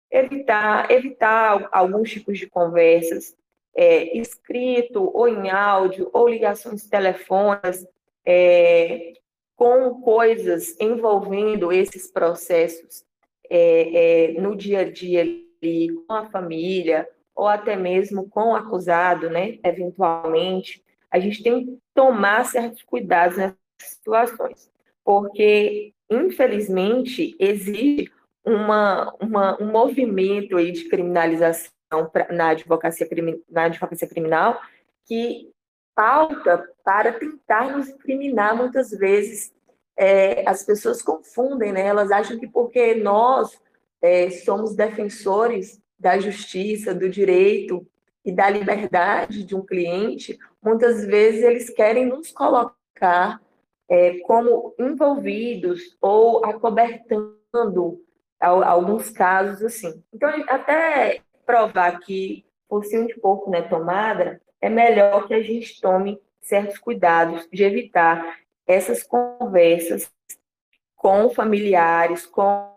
[0.10, 3.38] evitar, evitar alguns tipos de conversas,
[3.76, 7.86] é, escrito ou em áudio, ou ligações telefônicas,
[8.26, 9.14] é,
[9.58, 13.04] com coisas envolvendo esses processos
[13.50, 18.56] é, é, no dia a dia ali, com a família, ou até mesmo com o
[18.56, 24.70] acusado, né, eventualmente, a gente tem que tomar certos cuidados nessas situações,
[25.04, 28.12] porque, infelizmente, existe
[28.46, 31.72] uma, uma, um movimento aí de criminalização
[32.30, 33.08] na advocacia,
[33.50, 34.62] na advocacia criminal
[35.06, 35.50] que
[35.98, 39.52] pauta para tentar nos incriminar muitas vezes.
[40.00, 41.88] É, as pessoas confundem, né?
[41.88, 43.60] Elas acham que porque nós
[44.00, 47.84] é, somos defensores da justiça, do direito
[48.24, 53.42] e da liberdade de um cliente, muitas vezes eles querem nos colocar
[53.90, 58.00] é, como envolvidos ou acobertando
[58.40, 60.04] alguns casos assim.
[60.14, 65.80] Então, até provar que focinho de porco não é tomada, é melhor que a gente
[65.80, 70.12] tome certos cuidados de evitar essas conversas
[70.96, 72.72] com familiares, com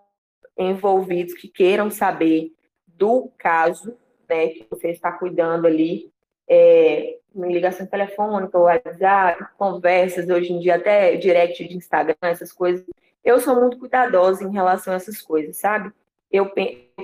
[0.56, 2.52] envolvidos que queiram saber
[2.86, 3.96] do caso
[4.28, 6.12] né, que você está cuidando ali,
[6.48, 12.84] é, ligação telefônica, WhatsApp, conversas, hoje em dia até direct de Instagram, essas coisas.
[13.24, 15.92] Eu sou muito cuidadosa em relação a essas coisas, sabe?
[16.30, 16.48] eu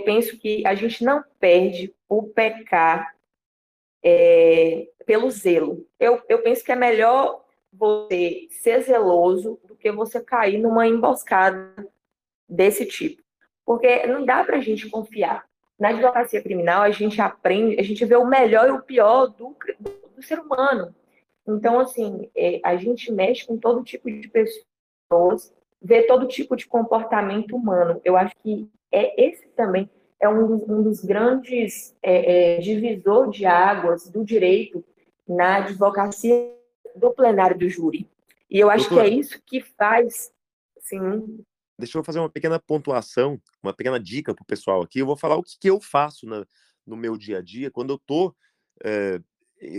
[0.05, 3.16] penso que a gente não perde o pecar
[4.09, 5.85] é, pelo zelo.
[5.99, 11.75] Eu, eu penso que é melhor você ser zeloso do que você cair numa emboscada
[12.49, 13.21] desse tipo.
[13.65, 15.45] porque não dá para a gente confiar.
[15.77, 19.57] Na advocacia criminal, a gente aprende, a gente vê o melhor e o pior do,
[20.15, 20.95] do ser humano.
[21.47, 26.67] Então, assim, é, a gente mexe com todo tipo de pessoas, vê todo tipo de
[26.67, 28.01] comportamento humano.
[28.05, 33.31] Eu acho que é esse também é um dos, um dos grandes é, é, divisor
[33.31, 34.85] de águas do direito
[35.29, 36.53] na advocacia
[36.95, 38.09] do plenário do júri.
[38.51, 40.33] E eu acho que é isso que faz,
[40.81, 41.45] sim.
[41.79, 45.01] Deixa eu fazer uma pequena pontuação, uma pequena dica para o pessoal aqui.
[45.01, 46.47] Eu vou falar o que, que eu faço na,
[46.87, 48.35] no meu dia a dia quando eu tô,
[48.83, 49.21] é,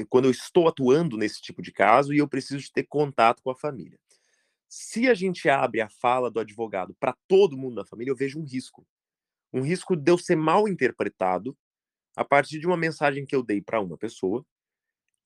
[0.10, 3.50] quando eu estou atuando nesse tipo de caso e eu preciso de ter contato com
[3.50, 3.98] a família.
[4.68, 8.40] Se a gente abre a fala do advogado para todo mundo da família, eu vejo
[8.40, 8.86] um risco.
[9.58, 11.58] Um risco de eu ser mal interpretado
[12.16, 14.46] a partir de uma mensagem que eu dei para uma pessoa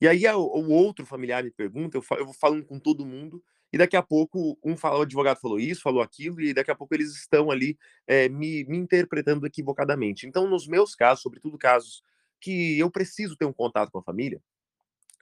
[0.02, 3.41] e aí o outro familiar me pergunta, eu, eu vou falando com todo mundo,
[3.72, 6.76] e daqui a pouco um fala, o advogado falou isso, falou aquilo, e daqui a
[6.76, 10.26] pouco eles estão ali é, me, me interpretando equivocadamente.
[10.26, 12.02] Então, nos meus casos, sobretudo casos
[12.39, 14.41] que eu preciso ter um contato com a família,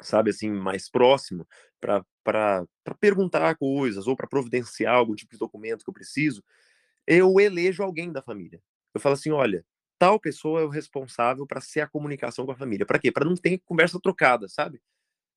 [0.02, 1.45] sabe, assim, mais próximo,
[1.82, 2.65] para
[3.02, 6.41] perguntar coisas ou para providenciar algum tipo de documento que eu preciso,
[7.06, 8.62] eu elejo alguém da família.
[8.93, 9.65] Eu falo assim: olha,
[9.97, 12.86] tal pessoa é o responsável para ser a comunicação com a família.
[12.86, 13.12] Para quê?
[13.12, 14.82] Para não ter conversa trocada, sabe?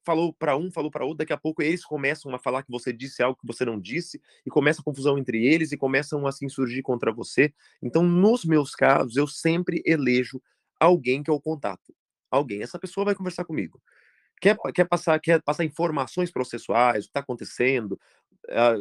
[0.05, 2.93] Falou para um, falou para outro, daqui a pouco eles começam a falar que você
[2.93, 6.49] disse algo que você não disse, e começa a confusão entre eles e começam assim
[6.49, 7.55] surgir contra você.
[7.81, 10.43] Então, nos meus casos, eu sempre elejo
[10.81, 11.95] alguém que é o contato.
[12.31, 12.63] Alguém.
[12.63, 13.81] Essa pessoa vai conversar comigo.
[14.41, 17.97] Quer, quer, passar, quer passar informações processuais, o que está acontecendo,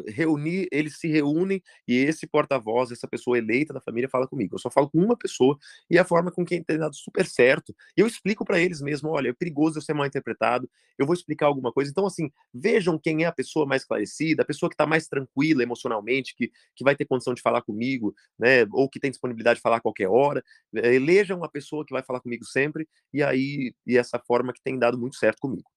[0.07, 4.55] reunir, eles se reúnem e esse porta-voz, essa pessoa eleita da família fala comigo.
[4.55, 5.57] Eu só falo com uma pessoa
[5.89, 7.75] e a forma com quem tem dado super certo.
[7.95, 11.13] E eu explico para eles mesmo, olha, é perigoso eu ser mal interpretado, eu vou
[11.13, 11.91] explicar alguma coisa.
[11.91, 15.63] Então, assim, vejam quem é a pessoa mais esclarecida, a pessoa que está mais tranquila
[15.63, 19.61] emocionalmente, que, que vai ter condição de falar comigo, né, ou que tem disponibilidade de
[19.61, 20.43] falar a qualquer hora.
[20.73, 24.77] Elejam uma pessoa que vai falar comigo sempre e aí, e essa forma que tem
[24.77, 25.69] dado muito certo comigo.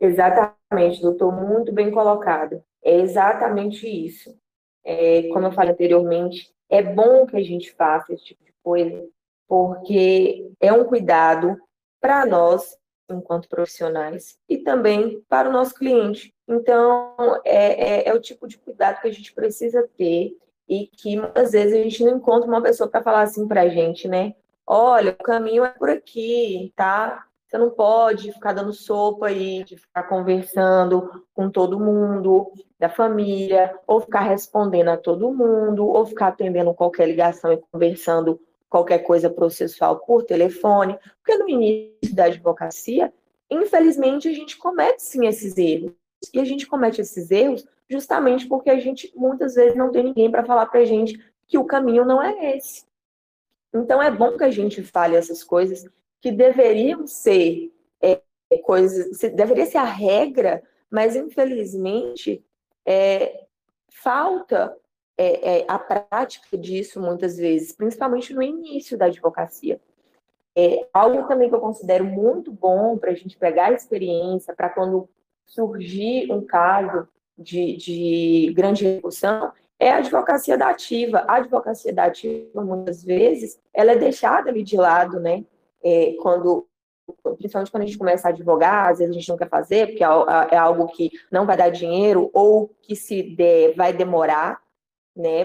[0.00, 2.62] Exatamente, doutor, muito bem colocado.
[2.82, 4.36] É exatamente isso.
[4.84, 9.08] É, como eu falei anteriormente, é bom que a gente faça esse tipo de coisa,
[9.48, 11.56] porque é um cuidado
[12.00, 12.76] para nós,
[13.10, 16.32] enquanto profissionais, e também para o nosso cliente.
[16.46, 20.36] Então, é, é, é o tipo de cuidado que a gente precisa ter
[20.68, 23.68] e que muitas vezes a gente não encontra uma pessoa para falar assim para a
[23.68, 24.34] gente, né?
[24.66, 27.24] Olha, o caminho é por aqui, tá?
[27.46, 33.78] Você não pode ficar dando sopa aí, de ficar conversando com todo mundo da família,
[33.86, 39.30] ou ficar respondendo a todo mundo, ou ficar atendendo qualquer ligação e conversando qualquer coisa
[39.30, 43.12] processual por telefone, porque no início da advocacia,
[43.48, 45.92] infelizmente, a gente comete sim esses erros.
[46.34, 50.30] E a gente comete esses erros justamente porque a gente muitas vezes não tem ninguém
[50.30, 52.84] para falar para a gente que o caminho não é esse.
[53.72, 55.88] Então é bom que a gente fale essas coisas
[56.26, 58.20] que deveriam ser é,
[58.64, 60.60] coisas, deveria ser a regra,
[60.90, 62.44] mas infelizmente
[62.84, 63.44] é,
[63.88, 64.76] falta
[65.16, 69.80] é, é, a prática disso muitas vezes, principalmente no início da advocacia.
[70.56, 74.68] É algo também que eu considero muito bom para a gente pegar a experiência, para
[74.68, 75.08] quando
[75.44, 77.06] surgir um caso
[77.38, 81.24] de, de grande repercussão, é a advocacia da ativa.
[81.28, 85.44] A advocacia da ativa, muitas vezes, ela é deixada ali de lado, né?
[85.86, 86.66] É, quando
[87.38, 90.02] principalmente quando a gente começa a advogar, às vezes a gente não quer fazer, porque
[90.02, 90.08] é,
[90.50, 93.36] é algo que não vai dar dinheiro, ou que se
[93.76, 94.60] vai demorar,
[95.14, 95.44] né,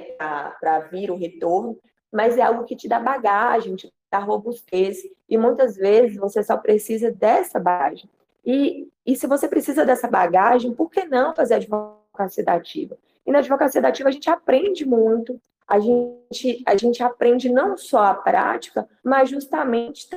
[0.59, 1.77] para vir o retorno,
[2.11, 4.97] mas é algo que te dá bagagem, te dá robustez,
[5.29, 8.09] e muitas vezes você só precisa dessa bagagem.
[8.43, 12.97] E, e se você precisa dessa bagagem, por que não fazer advocacia ativa?
[13.25, 18.03] E na advocacia ativa a gente aprende muito, a gente, a gente aprende não só
[18.05, 20.09] a prática, mas justamente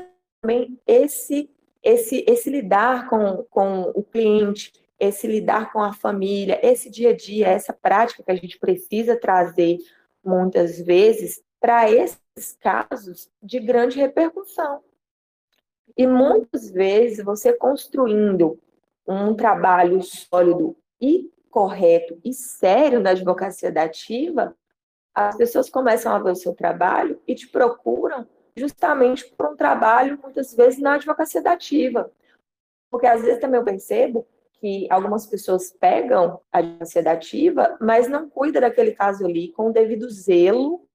[0.45, 1.51] também esse,
[1.83, 7.17] esse, esse lidar com, com o cliente, esse lidar com a família, esse dia a
[7.17, 9.79] dia, essa prática que a gente precisa trazer
[10.23, 14.83] muitas vezes para esses casos de grande repercussão.
[15.97, 18.61] E muitas vezes você construindo
[19.07, 24.55] um trabalho sólido e correto e sério na advocacia dativa,
[25.15, 28.27] as pessoas começam a ver o seu trabalho e te procuram
[28.57, 32.11] justamente por um trabalho, muitas vezes, na advocacia dativa.
[32.91, 38.31] Porque às vezes também eu percebo que algumas pessoas pegam a advocacia dativa, mas não
[38.31, 40.87] cuida daquele caso ali com o devido zelo,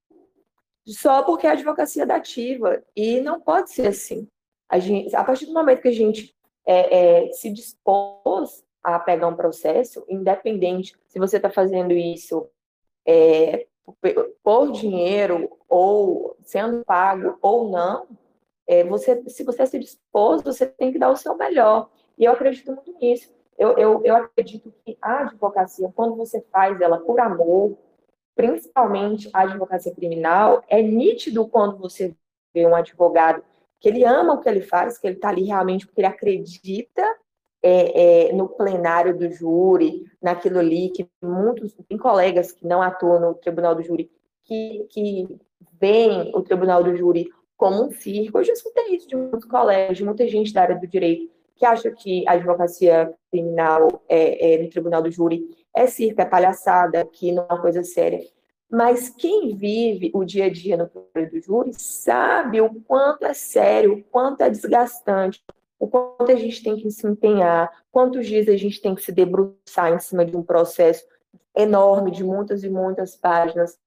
[0.85, 2.81] só porque é a advocacia dativa.
[2.95, 4.27] E não pode ser assim.
[4.67, 6.35] A, gente, a partir do momento que a gente
[6.65, 12.49] é, é, se dispôs a pegar um processo, independente se você está fazendo isso
[13.05, 13.67] é,
[14.43, 18.07] por dinheiro ou sendo pago ou não,
[18.67, 21.89] é, você, se você se dispôs, você tem que dar o seu melhor.
[22.17, 23.33] E eu acredito muito nisso.
[23.57, 27.77] Eu, eu, eu acredito que a advocacia, quando você faz ela por amor,
[28.35, 32.15] principalmente a advocacia criminal, é nítido quando você
[32.53, 33.43] vê um advogado
[33.79, 37.03] que ele ama o que ele faz, que ele está ali realmente porque ele acredita
[37.61, 43.19] é, é, no plenário do júri, naquilo ali, que muitos, tem colegas que não atuam
[43.19, 44.09] no tribunal do júri,
[44.43, 45.39] que, que
[45.79, 48.39] veem o tribunal do júri como um circo.
[48.39, 51.65] Eu já escutei isso de muitos colegas, de muita gente da área do direito, que
[51.65, 57.05] acha que a advocacia criminal é, é, no tribunal do júri é circo, é palhaçada,
[57.05, 58.21] que não é uma coisa séria.
[58.71, 63.33] Mas quem vive o dia a dia no tribunal do júri sabe o quanto é
[63.33, 65.43] sério, o quanto é desgastante,
[65.79, 69.11] o quanto a gente tem que se empenhar, quantos dias a gente tem que se
[69.11, 71.05] debruçar em cima de um processo
[71.55, 73.79] enorme, de muitas e muitas páginas,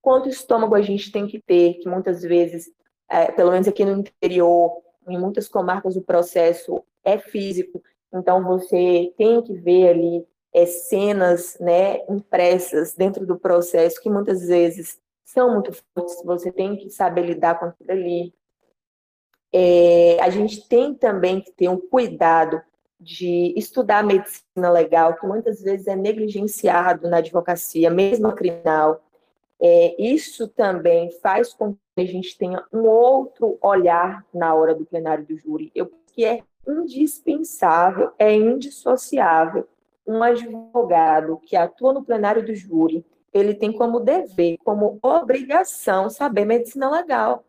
[0.00, 2.70] quanto estômago a gente tem que ter, que muitas vezes,
[3.08, 7.82] é, pelo menos aqui no interior, em muitas comarcas, o processo é físico,
[8.12, 14.46] então você tem que ver ali é, cenas né, impressas dentro do processo, que muitas
[14.46, 18.34] vezes são muito fortes, você tem que saber lidar com aquilo ali,
[19.52, 22.60] é, a gente tem também que ter um cuidado
[23.00, 29.02] de estudar medicina legal, que muitas vezes é negligenciado na advocacia, mesmo criminal.
[29.60, 34.84] É, isso também faz com que a gente tenha um outro olhar na hora do
[34.84, 39.66] plenário do júri, eu, que é indispensável, é indissociável.
[40.06, 46.44] Um advogado que atua no plenário do júri, ele tem como dever, como obrigação, saber
[46.44, 47.44] medicina legal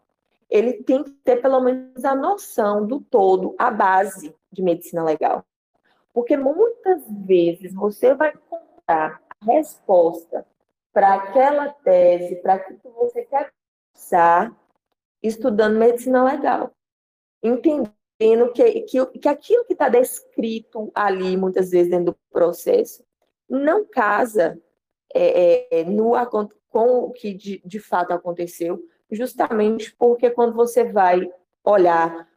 [0.52, 5.46] ele tem que ter pelo menos a noção do todo, a base de medicina legal.
[6.14, 10.46] Porque muitas vezes você vai encontrar a resposta
[10.92, 13.50] para aquela tese, para aquilo que você quer
[13.94, 14.54] pensar,
[15.24, 16.74] estudando medicina legal.
[17.42, 23.06] Entendendo que, que, que aquilo que está descrito ali, muitas vezes, dentro do processo,
[23.50, 24.62] não casa
[25.14, 26.12] é, é, no,
[26.70, 31.32] com o que de, de fato aconteceu, justamente porque quando você vai
[31.64, 32.28] olhar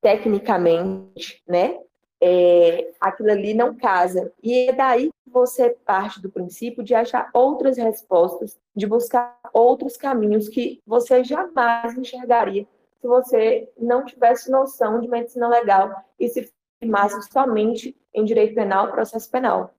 [0.00, 1.78] tecnicamente, né,
[2.20, 4.32] é, aquilo ali não casa.
[4.42, 9.96] E é daí que você parte do princípio de achar outras respostas, de buscar outros
[9.96, 12.66] caminhos que você jamais enxergaria
[13.02, 18.92] se você não tivesse noção de medicina legal e se firmasse somente em direito penal,
[18.92, 19.74] processo penal.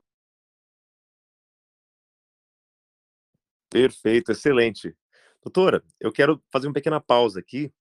[3.69, 4.95] Perfeito, excelente.
[5.43, 7.71] Doutora, eu quero fazer uma pequena pausa aqui.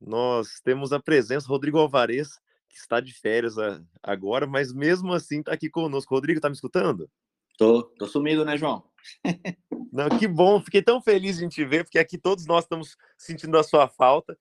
[0.00, 2.38] Nós temos a presença do Rodrigo Alvarez,
[2.68, 3.56] que está de férias
[4.00, 6.14] agora, mas mesmo assim está aqui conosco.
[6.14, 7.10] Rodrigo, está me escutando?
[7.56, 8.84] Tô, tô sumido, né, João?
[9.92, 13.58] Não, que bom, fiquei tão feliz de te ver, porque aqui todos nós estamos sentindo
[13.58, 14.38] a sua falta.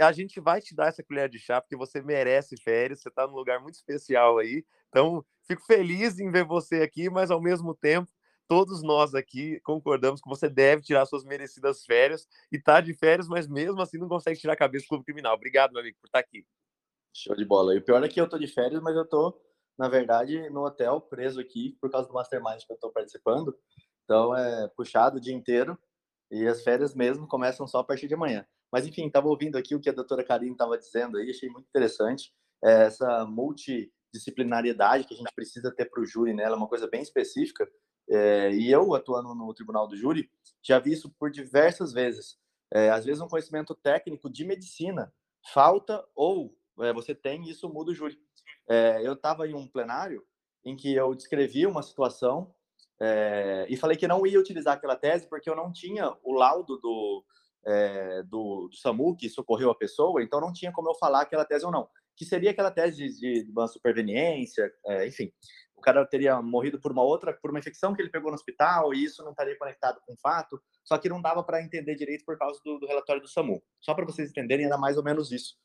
[0.00, 3.24] A gente vai te dar essa colher de chá, porque você merece férias, você está
[3.24, 4.64] num lugar muito especial aí.
[4.88, 8.10] Então, fico feliz em ver você aqui, mas ao mesmo tempo
[8.48, 13.28] todos nós aqui concordamos que você deve tirar suas merecidas férias e tá de férias,
[13.28, 15.34] mas mesmo assim não consegue tirar a cabeça do clube criminal.
[15.34, 16.46] Obrigado, meu amigo, por estar tá aqui.
[17.14, 17.74] Show de bola.
[17.74, 19.40] E o pior é que eu tô de férias, mas eu tô,
[19.78, 23.56] na verdade, no hotel, preso aqui, por causa do Mastermind que eu tô participando.
[24.04, 25.78] Então, é puxado o dia inteiro
[26.30, 28.46] e as férias mesmo começam só a partir de amanhã.
[28.70, 31.66] Mas, enfim, estava ouvindo aqui o que a doutora Karine estava dizendo aí, achei muito
[31.68, 32.32] interessante.
[32.64, 36.42] É, essa multidisciplinariedade que a gente precisa ter para o júri, né?
[36.42, 37.66] Ela é uma coisa bem específica
[38.08, 40.30] é, e eu, atuando no Tribunal do Júri,
[40.62, 42.38] já vi isso por diversas vezes.
[42.72, 45.12] É, às vezes, um conhecimento técnico de medicina
[45.52, 48.18] falta ou é, você tem isso muda o júri.
[48.68, 50.24] É, eu estava em um plenário
[50.64, 52.52] em que eu descrevi uma situação
[53.00, 56.76] é, e falei que não ia utilizar aquela tese porque eu não tinha o laudo
[56.78, 57.24] do,
[57.64, 61.44] é, do, do, SAMU que socorreu a pessoa, então não tinha como eu falar aquela
[61.44, 61.88] tese ou não.
[62.16, 64.72] Que seria aquela tese de, de uma superveniência,
[65.06, 65.30] enfim
[65.86, 69.04] cara teria morrido por uma outra, por uma infecção que ele pegou no hospital e
[69.04, 72.36] isso não estaria conectado com o fato, só que não dava para entender direito por
[72.36, 73.62] causa do, do relatório do SAMU.
[73.80, 75.56] Só para vocês entenderem, era mais ou menos isso.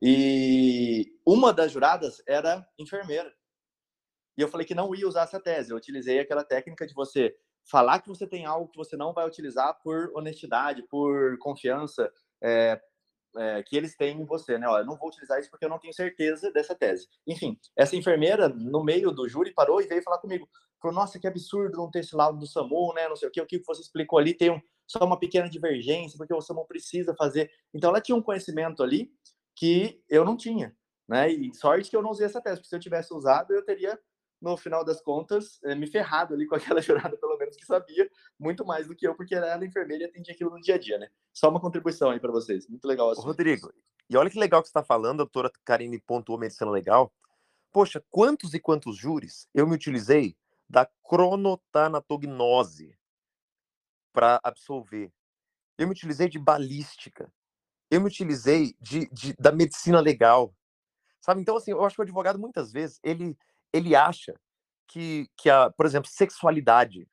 [0.00, 3.34] E uma das juradas era enfermeira.
[4.38, 7.34] E eu falei que não ia usar essa tese, eu utilizei aquela técnica de você
[7.68, 12.80] falar que você tem algo que você não vai utilizar por honestidade, por confiança, é,
[13.36, 14.68] é, que eles têm em você, né?
[14.68, 17.08] Olha, não vou utilizar isso porque eu não tenho certeza dessa tese.
[17.26, 20.48] Enfim, essa enfermeira, no meio do júri, parou e veio falar comigo.
[20.80, 23.08] Falou, nossa, que absurdo não ter esse laudo do SAMU, né?
[23.08, 26.16] Não sei o que, o que você explicou ali tem um, só uma pequena divergência,
[26.16, 27.50] porque o SAMU precisa fazer.
[27.74, 29.10] Então, ela tinha um conhecimento ali
[29.54, 30.76] que eu não tinha,
[31.08, 31.30] né?
[31.30, 33.98] E sorte que eu não usei essa tese, porque se eu tivesse usado, eu teria,
[34.40, 38.10] no final das contas, eh, me ferrado ali com aquela jurada, pelo menos que sabia
[38.38, 40.78] muito mais do que eu, porque ela era enfermeira e atendia aquilo no dia a
[40.78, 41.08] dia, né?
[41.32, 42.68] Só uma contribuição aí para vocês.
[42.68, 43.22] Muito legal assim.
[43.22, 43.72] Rodrigo,
[44.10, 47.12] e olha que legal que você está falando, a doutora Karine pontuou medicina legal.
[47.72, 50.36] Poxa, quantos e quantos júris eu me utilizei
[50.68, 52.96] da cronotanatognose
[54.12, 55.12] para absolver?
[55.78, 57.32] Eu me utilizei de balística.
[57.90, 60.54] Eu me utilizei de, de, da medicina legal.
[61.20, 61.40] Sabe?
[61.40, 63.36] Então, assim, eu acho que o advogado, muitas vezes, ele,
[63.72, 64.34] ele acha
[64.86, 67.08] que, que a, por exemplo, sexualidade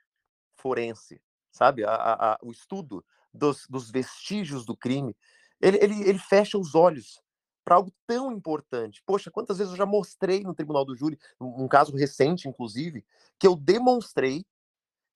[0.56, 1.84] forense, sabe?
[1.84, 5.16] A, a, a, o estudo dos, dos vestígios do crime,
[5.62, 7.22] ele, ele, ele fecha os olhos
[7.64, 9.02] para algo tão importante.
[9.06, 13.06] Poxa, quantas vezes eu já mostrei no tribunal do júri, um caso recente, inclusive,
[13.40, 14.46] que eu demonstrei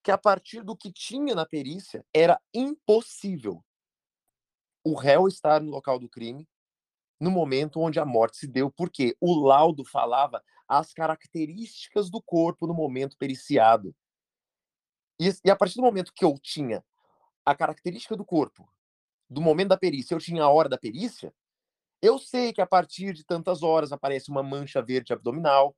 [0.02, 3.64] que a partir do que tinha na perícia era impossível
[4.84, 6.48] o réu estar no local do crime
[7.20, 12.68] no momento onde a morte se deu, porque o laudo falava as características do corpo
[12.68, 13.96] no momento periciado.
[15.20, 16.84] E, e a partir do momento que eu tinha
[17.46, 18.68] a característica do corpo,
[19.30, 21.34] do momento da perícia, eu tinha a hora da perícia,
[22.02, 25.76] eu sei que a partir de tantas horas aparece uma mancha verde abdominal,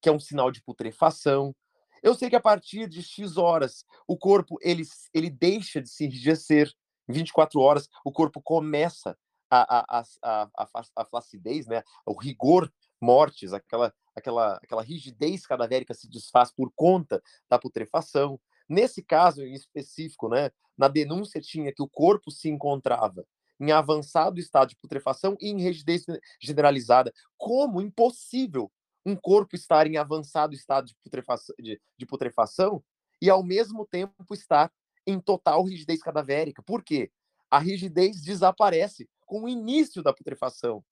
[0.00, 1.54] que é um sinal de putrefação.
[2.02, 4.82] Eu sei que a partir de X horas o corpo ele,
[5.14, 6.72] ele deixa de se enrijecer.
[7.08, 9.16] Em 24 horas o corpo começa
[9.50, 11.82] a, a, a, a, a flacidez, né?
[12.06, 18.40] o rigor mortes, aquela, aquela, aquela rigidez cadavérica se desfaz por conta da putrefação.
[18.70, 23.26] Nesse caso em específico, né, na denúncia tinha que o corpo se encontrava
[23.58, 26.06] em avançado estado de putrefação e em rigidez
[26.40, 27.12] generalizada.
[27.36, 28.70] Como impossível
[29.04, 32.80] um corpo estar em avançado estado de putrefação, de, de putrefação
[33.20, 34.72] e, ao mesmo tempo, estar
[35.04, 36.62] em total rigidez cadavérica?
[36.62, 37.10] Por quê?
[37.50, 40.82] A rigidez desaparece com o início da putrefação.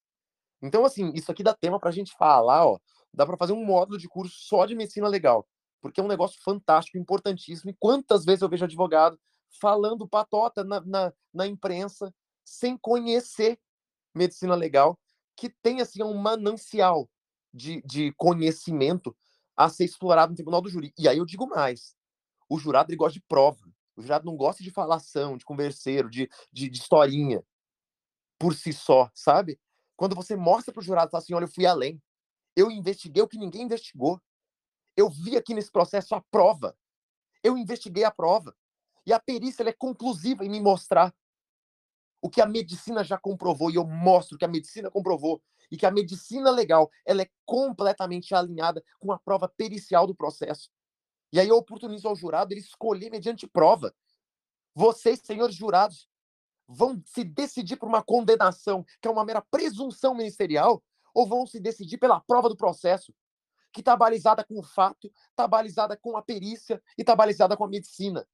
[0.60, 2.78] Então, assim, isso aqui dá tema para a gente falar, ó.
[3.14, 5.46] Dá para fazer um módulo de curso só de medicina legal,
[5.80, 7.70] porque é um negócio fantástico, importantíssimo.
[7.70, 9.18] E quantas vezes eu vejo advogado
[9.60, 12.12] falando patota na, na, na imprensa
[12.44, 13.58] sem conhecer
[14.14, 14.98] medicina legal,
[15.36, 17.08] que tem assim um manancial
[17.52, 19.16] de, de conhecimento
[19.56, 20.92] a ser explorado no tribunal do júri.
[20.98, 21.96] E aí eu digo mais:
[22.48, 23.66] o jurado ele gosta de prova.
[23.96, 27.42] O jurado não gosta de falação, de converseiro, de, de, de historinha
[28.38, 29.58] por si só, sabe?
[29.96, 32.00] Quando você mostra para o jurado, fala assim: olha, eu fui além.
[32.54, 34.20] Eu investiguei o que ninguém investigou.
[34.98, 36.76] Eu vi aqui nesse processo a prova.
[37.40, 38.52] Eu investiguei a prova.
[39.06, 41.14] E a perícia é conclusiva em me mostrar
[42.20, 45.40] o que a medicina já comprovou, e eu mostro que a medicina comprovou,
[45.70, 50.68] e que a medicina legal ela é completamente alinhada com a prova pericial do processo.
[51.32, 53.94] E aí eu oportunizo ao jurado ele escolher mediante prova.
[54.74, 56.08] Vocês, senhores jurados,
[56.66, 60.82] vão se decidir por uma condenação, que é uma mera presunção ministerial,
[61.14, 63.14] ou vão se decidir pela prova do processo,
[63.72, 67.64] que está balizada com o fato, está balizada com a perícia e está balizada com
[67.64, 68.26] a medicina.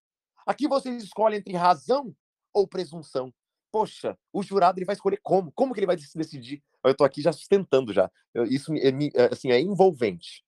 [0.47, 2.14] Aqui vocês escolhem entre razão
[2.53, 3.32] ou presunção
[3.74, 5.51] poxa, o jurado ele vai escolher como?
[5.51, 6.62] Como que ele vai decidir?
[6.85, 8.09] Eu estou aqui já sustentando já.
[8.49, 10.45] Isso é, assim, é envolvente.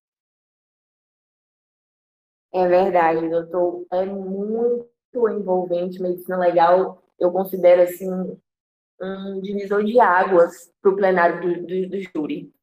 [2.55, 3.84] É verdade, doutor.
[3.91, 4.89] É muito
[5.28, 6.01] envolvente.
[6.01, 8.09] Medicina legal, eu considero assim
[9.03, 12.55] um divisor de águas para o plenário do, do, do júri.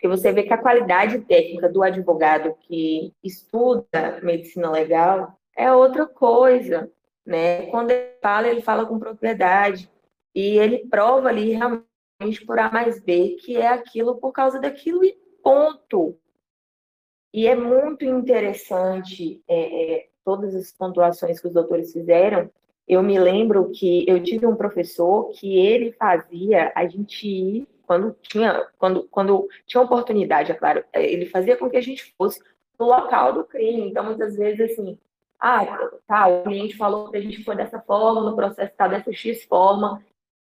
[0.00, 6.06] Porque você vê que a qualidade técnica do advogado que estuda medicina legal é outra
[6.06, 6.90] coisa
[7.30, 7.66] né?
[7.66, 9.90] Quando ele fala, ele fala com propriedade
[10.34, 15.04] e ele prova ali realmente por A mais B que é aquilo por causa daquilo
[15.04, 16.18] e ponto.
[17.32, 22.50] E é muito interessante é, é, todas as pontuações que os doutores fizeram.
[22.88, 28.16] Eu me lembro que eu tive um professor que ele fazia a gente ir quando
[28.22, 32.40] tinha quando, quando tinha oportunidade, é claro, ele fazia com que a gente fosse
[32.78, 33.90] no local do crime.
[33.90, 34.96] Então, muitas vezes, assim,
[35.40, 39.12] ah, tá, o cliente falou que a gente foi dessa forma, no processo está dessa
[39.12, 40.00] X forma,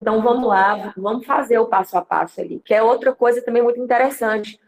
[0.03, 3.63] então vamos lá, vamos fazer o passo a passo ali, que é outra coisa também
[3.63, 4.61] muito interessante.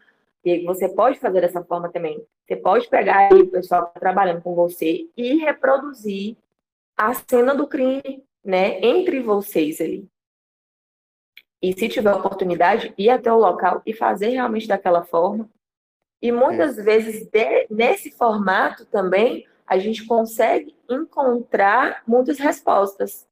[0.43, 2.25] E você pode fazer dessa forma também.
[2.47, 6.37] Você pode pegar aí o pessoal que está trabalhando com você e reproduzir
[6.97, 10.11] a cena do crime, né, entre vocês ali.
[11.63, 15.49] E se tiver oportunidade, ir até o local e fazer realmente daquela forma.
[16.21, 16.83] E muitas é.
[16.83, 23.25] vezes, de, nesse formato também, a gente consegue encontrar muitas respostas.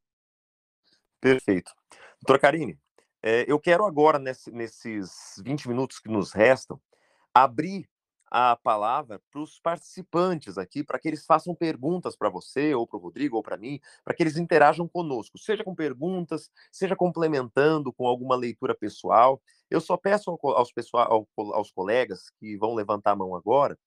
[1.20, 1.74] Perfeito.
[2.22, 2.80] Doutora Karine,
[3.22, 6.80] é, eu quero agora, nesse, nesses 20 minutos que nos restam,
[7.34, 7.90] abrir
[8.32, 12.98] a palavra para os participantes aqui, para que eles façam perguntas para você, ou para
[12.98, 17.92] o Rodrigo, ou para mim, para que eles interajam conosco, seja com perguntas, seja complementando
[17.92, 19.42] com alguma leitura pessoal.
[19.70, 23.78] Eu só peço aos, pessoal, aos colegas que vão levantar a mão agora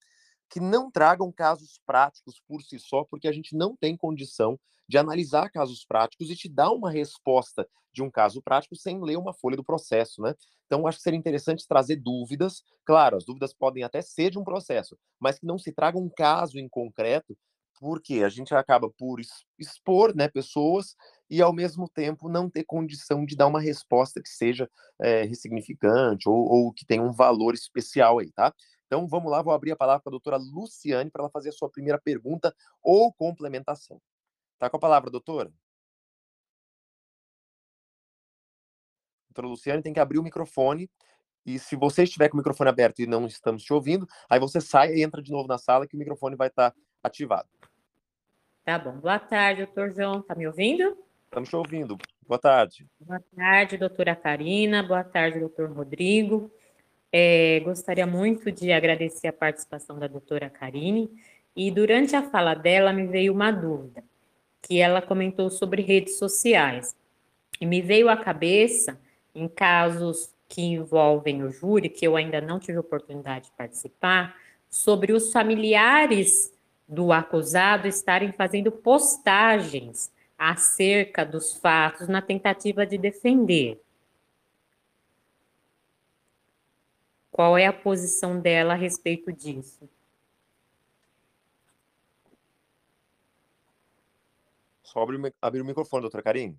[0.49, 4.97] que não tragam casos práticos por si só, porque a gente não tem condição de
[4.97, 9.33] analisar casos práticos e te dar uma resposta de um caso prático sem ler uma
[9.33, 10.35] folha do processo, né?
[10.65, 12.61] Então, acho que seria interessante trazer dúvidas.
[12.85, 16.09] Claro, as dúvidas podem até ser de um processo, mas que não se traga um
[16.09, 17.37] caso em concreto,
[17.79, 19.19] porque a gente acaba por
[19.59, 20.95] expor né, pessoas
[21.29, 24.69] e, ao mesmo tempo, não ter condição de dar uma resposta que seja
[25.01, 28.53] é, ressignificante ou, ou que tenha um valor especial aí, tá?
[28.85, 31.51] Então, vamos lá, vou abrir a palavra para a doutora Luciane para ela fazer a
[31.51, 33.99] sua primeira pergunta ou complementação.
[34.59, 35.51] Tá com a palavra, doutora?
[39.29, 40.89] Doutora Luciane tem que abrir o microfone.
[41.45, 44.59] E se você estiver com o microfone aberto e não estamos te ouvindo, aí você
[44.59, 46.73] sai e entra de novo na sala que o microfone vai estar
[47.03, 47.47] ativado.
[48.63, 48.97] Tá bom.
[48.99, 50.21] Boa tarde, doutor João.
[50.23, 50.97] Tá me ouvindo?
[51.25, 51.97] Estamos te ouvindo.
[52.27, 52.87] Boa tarde.
[52.99, 54.81] Boa tarde, doutora Karina.
[54.81, 56.51] Boa tarde, doutor Rodrigo.
[57.17, 61.09] É, gostaria muito de agradecer a participação da doutora Karine.
[61.55, 64.03] E durante a fala dela me veio uma dúvida
[64.61, 66.93] que ela comentou sobre redes sociais.
[67.61, 68.99] E me veio à cabeça,
[69.33, 74.35] em casos que envolvem o júri, que eu ainda não tive oportunidade de participar,
[74.69, 76.53] sobre os familiares
[76.85, 83.84] do acusado estarem fazendo postagens acerca dos fatos na tentativa de defender.
[87.35, 89.89] Qual é a posição dela a respeito disso?
[94.81, 96.57] Só abrir, abrir o microfone, doutora Karine.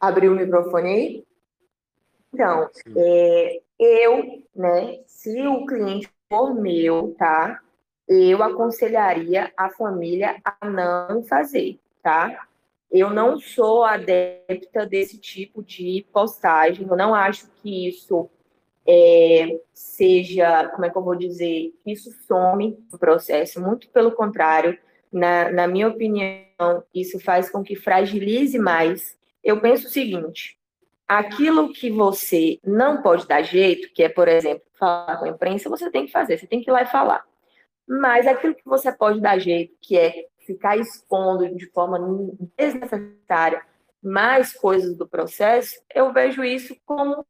[0.00, 1.26] Abriu o microfone aí?
[2.32, 7.60] Então, é, eu, né, se o cliente for meu, tá?
[8.08, 12.48] Eu aconselharia a família a não fazer, tá?
[12.90, 18.30] Eu não sou adepta desse tipo de postagem, eu não acho que isso
[18.86, 24.78] é, seja, como é que eu vou dizer, isso some o processo, muito pelo contrário,
[25.12, 29.16] na, na minha opinião, isso faz com que fragilize mais.
[29.42, 30.58] Eu penso o seguinte:
[31.06, 35.70] aquilo que você não pode dar jeito, que é, por exemplo, falar com a imprensa,
[35.70, 37.24] você tem que fazer, você tem que ir lá e falar.
[37.88, 41.98] Mas aquilo que você pode dar jeito, que é ficar expondo de forma
[42.56, 43.62] desnecessária
[44.02, 47.24] mais coisas do processo, eu vejo isso como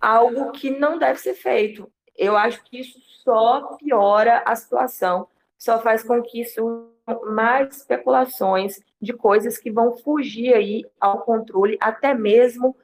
[0.00, 1.90] algo que não deve ser feito.
[2.16, 5.28] Eu acho que isso só piora a situação
[5.58, 6.88] só faz com que isso
[7.26, 12.76] mais especulações de coisas que vão fugir aí ao controle até mesmo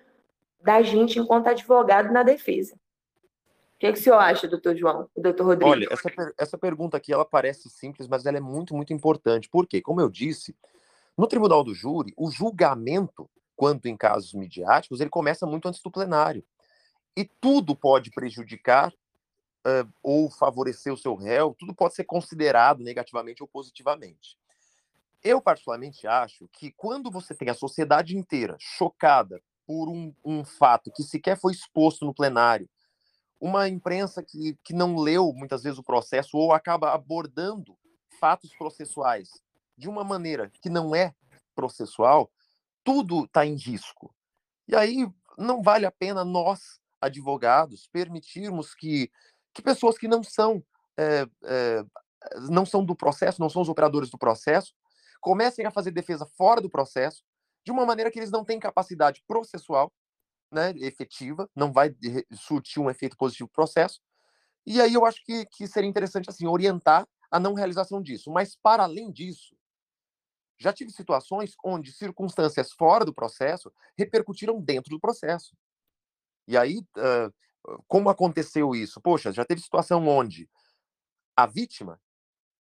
[0.62, 2.74] da gente enquanto advogado na defesa.
[2.74, 5.70] O que, é que o senhor acha, doutor João, doutor Rodrigo?
[5.70, 9.50] Olha, essa, essa pergunta aqui, ela parece simples, mas ela é muito, muito importante.
[9.50, 9.82] Por quê?
[9.82, 10.56] Como eu disse,
[11.16, 15.90] no tribunal do júri, o julgamento, quanto em casos midiáticos, ele começa muito antes do
[15.90, 16.42] plenário.
[17.16, 23.42] E tudo pode prejudicar uh, ou favorecer o seu réu, tudo pode ser considerado negativamente
[23.42, 24.36] ou positivamente.
[25.24, 30.92] Eu, particularmente, acho que quando você tem a sociedade inteira chocada por um, um fato
[30.92, 32.68] que sequer foi exposto no plenário,
[33.40, 37.76] uma imprensa que, que não leu muitas vezes o processo ou acaba abordando
[38.20, 39.30] fatos processuais
[39.76, 41.14] de uma maneira que não é
[41.54, 42.30] processual,
[42.82, 44.14] tudo está em risco.
[44.68, 49.10] E aí não vale a pena nós, advogados, permitirmos que
[49.54, 50.62] que pessoas que não são
[50.98, 51.84] é, é,
[52.50, 54.74] não são do processo, não são os operadores do processo,
[55.20, 57.22] comecem a fazer defesa fora do processo,
[57.64, 59.92] de uma maneira que eles não têm capacidade processual,
[60.52, 61.94] né, efetiva, não vai
[62.32, 64.00] surtir um efeito positivo no processo.
[64.64, 68.30] E aí eu acho que, que seria interessante assim orientar a não realização disso.
[68.30, 69.56] Mas para além disso,
[70.58, 75.56] já tive situações onde circunstâncias fora do processo repercutiram dentro do processo.
[76.46, 79.00] E aí, uh, como aconteceu isso?
[79.00, 80.48] Poxa, já teve situação onde
[81.36, 82.00] a vítima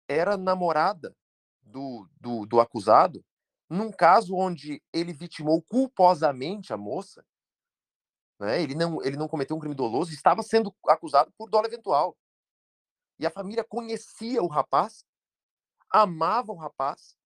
[0.09, 1.17] era namorada
[1.63, 3.25] do, do, do acusado,
[3.69, 7.25] num caso onde ele vitimou culposamente a moça,
[8.39, 8.61] né?
[8.61, 12.17] ele, não, ele não cometeu um crime doloso, estava sendo acusado por dolo eventual.
[13.19, 15.05] E a família conhecia o rapaz,
[15.91, 17.17] amava o rapaz,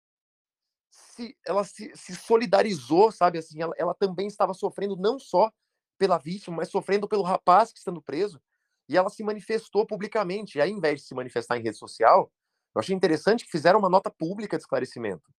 [0.91, 5.51] se, ela se, se solidarizou, sabe assim, ela, ela também estava sofrendo não só
[5.99, 8.41] pela vítima, mas sofrendo pelo rapaz que estando preso.
[8.89, 10.59] E ela se manifestou publicamente.
[10.59, 12.31] E aí, ao invés de se manifestar em rede social,
[12.75, 15.33] eu achei interessante que fizeram uma nota pública de esclarecimento.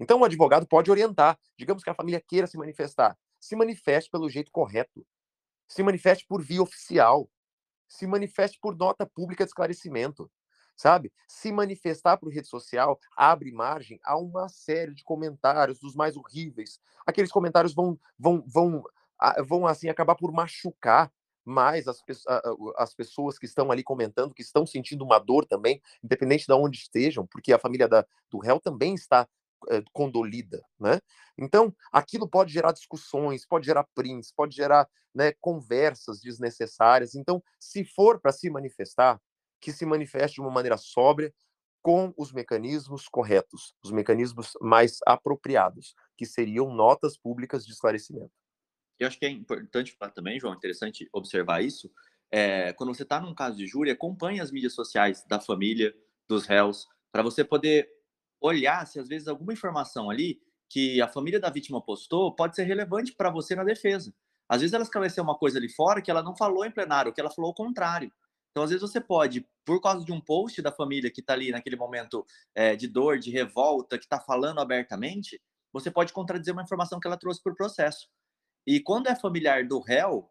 [0.00, 1.38] Então, o advogado pode orientar.
[1.56, 3.16] Digamos que a família queira se manifestar.
[3.38, 5.06] Se manifeste pelo jeito correto.
[5.68, 7.30] Se manifeste por via oficial.
[7.88, 10.30] Se manifeste por nota pública de esclarecimento.
[10.76, 11.12] Sabe?
[11.26, 16.78] Se manifestar por rede social abre margem a uma série de comentários dos mais horríveis.
[17.04, 18.84] Aqueles comentários vão, vão, vão
[19.46, 21.12] vão assim acabar por machucar
[21.44, 22.02] mais as,
[22.76, 26.78] as pessoas que estão ali comentando, que estão sentindo uma dor também, independente de onde
[26.78, 29.26] estejam, porque a família da, do réu também está
[29.70, 31.00] é, condolida, né?
[31.36, 37.14] Então, aquilo pode gerar discussões, pode gerar prints, pode gerar né, conversas desnecessárias.
[37.14, 39.20] Então, se for para se manifestar,
[39.60, 41.32] que se manifeste de uma maneira sóbria,
[41.82, 48.32] com os mecanismos corretos, os mecanismos mais apropriados, que seriam notas públicas de esclarecimento.
[48.98, 51.90] Eu acho que é importante falar também, João, interessante observar isso.
[52.30, 55.94] É, quando você está num caso de júri, acompanhe as mídias sociais da família,
[56.28, 57.88] dos réus, para você poder
[58.40, 62.64] olhar se às vezes alguma informação ali que a família da vítima postou pode ser
[62.64, 64.12] relevante para você na defesa.
[64.48, 67.20] Às vezes ela esclareceu uma coisa ali fora que ela não falou em plenário, que
[67.20, 68.12] ela falou o contrário.
[68.50, 71.50] Então, às vezes você pode, por causa de um post da família que está ali
[71.50, 72.24] naquele momento
[72.54, 75.40] é, de dor, de revolta, que está falando abertamente,
[75.72, 78.08] você pode contradizer uma informação que ela trouxe por processo.
[78.68, 80.30] E quando é familiar do réu,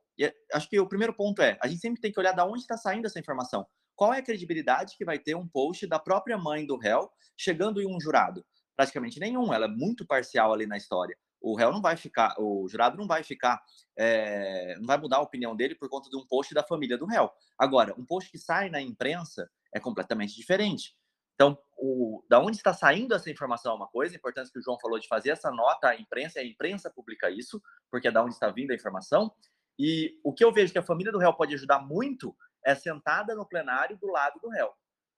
[0.53, 2.77] acho que o primeiro ponto é, a gente sempre tem que olhar de onde está
[2.77, 3.65] saindo essa informação.
[3.95, 7.81] Qual é a credibilidade que vai ter um post da própria mãe do réu chegando
[7.81, 8.45] em um jurado?
[8.75, 11.17] Praticamente nenhum, ela é muito parcial ali na história.
[11.41, 13.59] O réu não vai ficar, o jurado não vai ficar,
[13.97, 17.07] é, não vai mudar a opinião dele por conta de um post da família do
[17.07, 17.31] réu.
[17.57, 20.95] Agora, um post que sai na imprensa é completamente diferente.
[21.33, 24.61] Então, o, da onde está saindo essa informação é uma coisa, a importância que o
[24.61, 27.61] João falou de fazer essa nota à imprensa, a imprensa publica isso,
[27.91, 29.31] porque é da onde está vindo a informação.
[29.77, 33.35] E o que eu vejo que a família do réu pode ajudar muito é sentada
[33.35, 34.73] no plenário do lado do réu.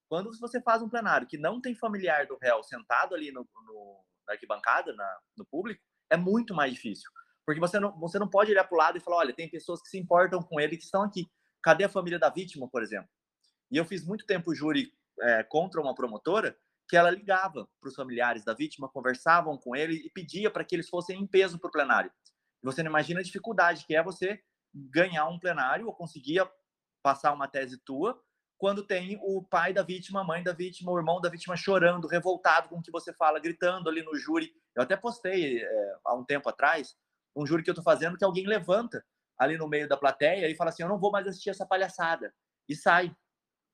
[0.09, 4.03] Quando você faz um plenário que não tem familiar do réu sentado ali no, no
[4.27, 7.09] na arquibancada, na, no público, é muito mais difícil.
[7.45, 9.81] Porque você não, você não pode olhar para o lado e falar, olha, tem pessoas
[9.81, 11.27] que se importam com ele que estão aqui.
[11.63, 13.09] Cadê a família da vítima, por exemplo?
[13.71, 16.57] E eu fiz muito tempo júri é, contra uma promotora
[16.87, 20.75] que ela ligava para os familiares da vítima, conversavam com ele e pedia para que
[20.75, 22.11] eles fossem em peso para o plenário.
[22.63, 24.41] Você não imagina a dificuldade que é você
[24.73, 26.41] ganhar um plenário ou conseguir
[27.01, 28.19] passar uma tese tua
[28.57, 32.07] quando tem o pai da vítima, a mãe da vítima, o irmão da vítima chorando,
[32.07, 34.51] revoltado com o que você fala, gritando ali no júri.
[34.75, 36.97] Eu até postei é, há um tempo atrás
[37.33, 39.05] um júri que eu estou fazendo que alguém levanta
[39.37, 42.33] ali no meio da plateia e fala assim: Eu não vou mais assistir essa palhaçada.
[42.67, 43.15] E sai.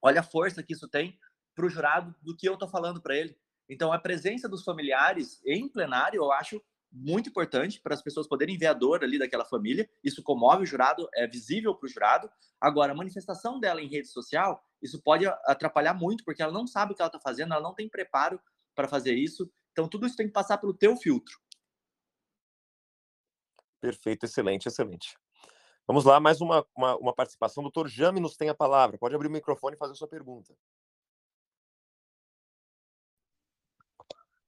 [0.01, 1.17] Olha a força que isso tem
[1.55, 3.35] para o jurado do que eu estou falando para ele.
[3.67, 8.57] Então, a presença dos familiares em plenário, eu acho muito importante para as pessoas poderem
[8.57, 9.89] ver a dor ali daquela família.
[10.03, 12.29] Isso comove o jurado, é visível para o jurado.
[12.59, 16.93] Agora, a manifestação dela em rede social, isso pode atrapalhar muito, porque ela não sabe
[16.93, 18.39] o que ela está fazendo, ela não tem preparo
[18.73, 19.51] para fazer isso.
[19.71, 21.37] Então, tudo isso tem que passar pelo teu filtro.
[23.81, 25.17] Perfeito, excelente, excelente.
[25.87, 27.61] Vamos lá, mais uma, uma, uma participação.
[27.61, 28.97] Doutor Jame nos tem a palavra.
[28.97, 30.55] Pode abrir o microfone e fazer a sua pergunta.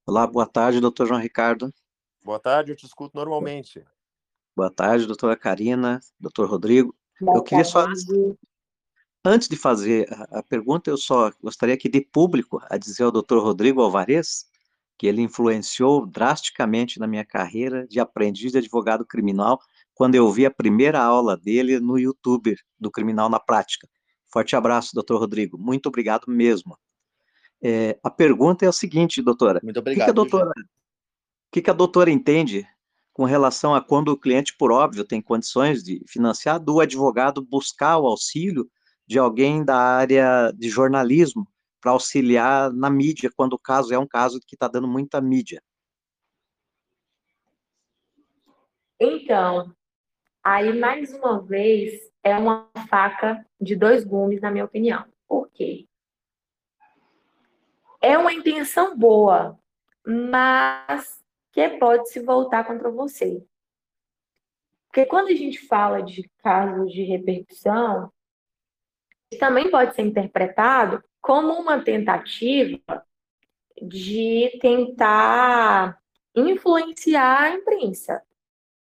[0.10, 1.70] Olá, boa tarde, doutor João Ricardo.
[2.24, 3.84] Boa tarde, eu te escuto normalmente.
[4.56, 6.96] Boa tarde, doutora Karina, doutor Rodrigo.
[7.20, 8.00] Boa eu queria tarde.
[8.00, 8.34] só,
[9.26, 13.12] antes de fazer a, a, pergunta, eu só gostaria aqui de público a dizer ao
[13.12, 14.46] doutor Rodrigo Alvarez
[14.98, 19.60] que ele influenciou drasticamente na minha carreira de aprendiz de advogado criminal
[19.94, 23.90] quando eu vi a primeira aula dele no YouTube do Criminal na Prática.
[24.32, 25.58] Forte abraço, doutor Rodrigo.
[25.58, 26.78] Muito obrigado mesmo.
[27.64, 29.60] É, a pergunta é a seguinte, doutora.
[29.64, 30.02] Muito obrigado.
[30.02, 32.68] O que, que a doutora, o que, que a doutora entende
[33.14, 37.98] com relação a quando o cliente, por óbvio, tem condições de financiar, do advogado buscar
[37.98, 38.70] o auxílio
[39.08, 41.48] de alguém da área de jornalismo
[41.82, 45.64] para auxiliar na mídia, quando o caso é um caso que está dando muita mídia?
[49.00, 49.74] Então,
[50.44, 55.06] aí mais uma vez é uma faca de dois gumes, na minha opinião.
[55.28, 55.87] Por quê?
[58.02, 59.60] É uma intenção boa,
[60.06, 63.44] mas que pode se voltar contra você.
[64.88, 68.12] Porque quando a gente fala de casos de repercussão,
[69.40, 73.06] também pode ser interpretado como uma tentativa
[73.82, 76.00] de tentar
[76.36, 78.24] influenciar a imprensa.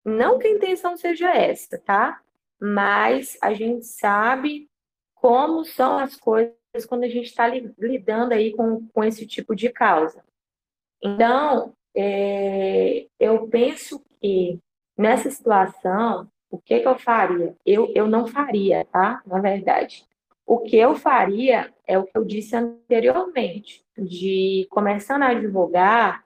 [0.04, 2.22] Não que a intenção seja essa, tá?
[2.60, 4.70] Mas a gente sabe
[5.14, 6.54] como são as coisas
[6.84, 10.24] quando a gente está lidando aí com, com esse tipo de causa.
[11.02, 14.60] Então, é, eu penso que
[14.98, 17.56] nessa situação, o que, que eu faria?
[17.64, 19.22] Eu, eu não faria, tá?
[19.26, 20.04] Na verdade.
[20.48, 26.24] O que eu faria é o que eu disse anteriormente, de começando a advogar,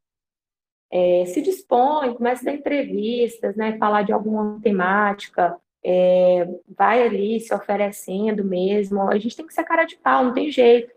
[0.91, 7.39] é, se dispõe, começa a dar entrevistas, né, falar de alguma temática, é, vai ali
[7.39, 9.09] se oferecendo mesmo.
[9.09, 10.93] A gente tem que ser cara de pau, não tem jeito.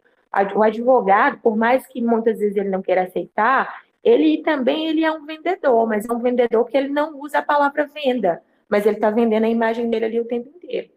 [0.57, 5.13] O advogado, por mais que muitas vezes ele não queira aceitar, ele também ele é
[5.13, 8.97] um vendedor, mas é um vendedor que ele não usa a palavra venda, mas ele
[8.97, 10.91] está vendendo a imagem dele ali o tempo inteiro.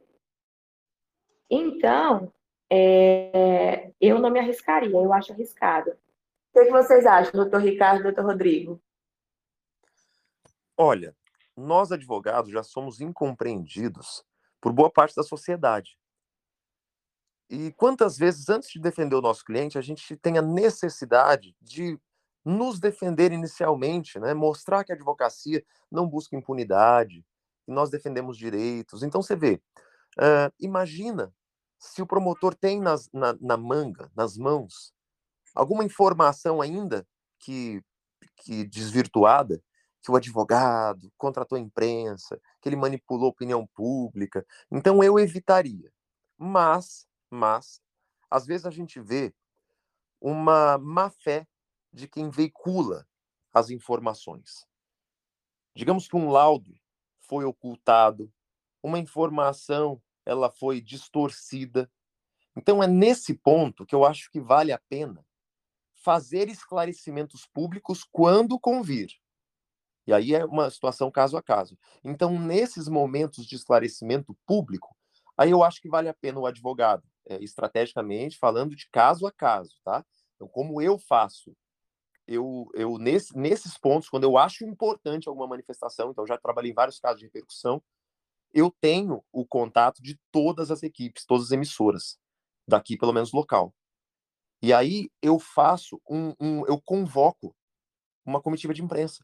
[1.49, 2.33] Então,
[2.69, 5.91] é, eu não me arriscaria, eu acho arriscado.
[5.91, 5.95] O
[6.53, 8.81] que, que vocês acham, doutor Ricardo doutor Rodrigo?
[10.77, 11.15] Olha,
[11.55, 14.23] nós advogados já somos incompreendidos
[14.59, 15.97] por boa parte da sociedade.
[17.49, 21.99] E quantas vezes, antes de defender o nosso cliente, a gente tem a necessidade de
[22.43, 24.33] nos defender inicialmente, né?
[24.33, 27.25] mostrar que a advocacia não busca impunidade,
[27.63, 29.03] que nós defendemos direitos.
[29.03, 29.61] Então, você vê,
[30.17, 31.33] uh, imagina
[31.79, 34.93] se o promotor tem nas, na, na, manga, nas mãos,
[35.53, 37.07] alguma informação ainda
[37.39, 37.81] que,
[38.37, 39.61] que desvirtuada,
[40.05, 44.45] que o advogado contratou a imprensa, que ele manipulou a opinião pública.
[44.71, 45.91] Então, eu evitaria.
[46.37, 47.81] Mas mas
[48.29, 49.33] às vezes a gente vê
[50.19, 51.47] uma má fé
[51.91, 53.07] de quem veicula
[53.53, 54.65] as informações.
[55.75, 56.73] Digamos que um laudo
[57.19, 58.31] foi ocultado,
[58.81, 61.91] uma informação ela foi distorcida.
[62.55, 65.25] Então é nesse ponto que eu acho que vale a pena
[65.93, 69.09] fazer esclarecimentos públicos quando convir.
[70.07, 71.77] E aí é uma situação caso a caso.
[72.03, 74.95] Então, nesses momentos de esclarecimento público,
[75.37, 79.31] aí eu acho que vale a pena o advogado é, estrategicamente, falando de caso a
[79.31, 80.05] caso, tá?
[80.35, 81.55] Então, como eu faço?
[82.27, 86.75] Eu, eu nesse, nesses pontos, quando eu acho importante alguma manifestação, então já trabalhei em
[86.75, 87.81] vários casos de repercussão,
[88.53, 92.17] eu tenho o contato de todas as equipes, todas as emissoras,
[92.67, 93.73] daqui pelo menos local.
[94.61, 97.55] E aí eu faço um, um eu convoco
[98.25, 99.23] uma comitiva de imprensa.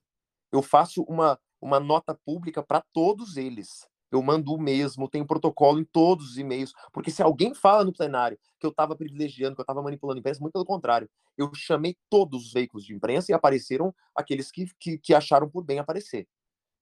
[0.52, 5.80] Eu faço uma, uma nota pública para todos eles eu mando o mesmo, tenho protocolo
[5.80, 9.62] em todos os e-mails, porque se alguém fala no plenário que eu estava privilegiando, que
[9.62, 13.32] eu estava manipulando a imprensa, muito pelo contrário, eu chamei todos os veículos de imprensa
[13.32, 16.28] e apareceram aqueles que, que, que acharam por bem aparecer.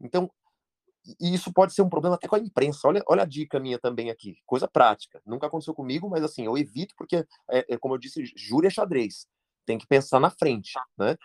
[0.01, 0.30] Então,
[1.20, 2.88] isso pode ser um problema até com a imprensa.
[2.88, 5.22] Olha, olha a dica minha também aqui, coisa prática.
[5.26, 7.17] Nunca aconteceu comigo, mas assim, eu evito porque,
[7.49, 9.28] é, é, como eu disse, júri é xadrez.
[9.65, 11.15] Tem que pensar na frente, né?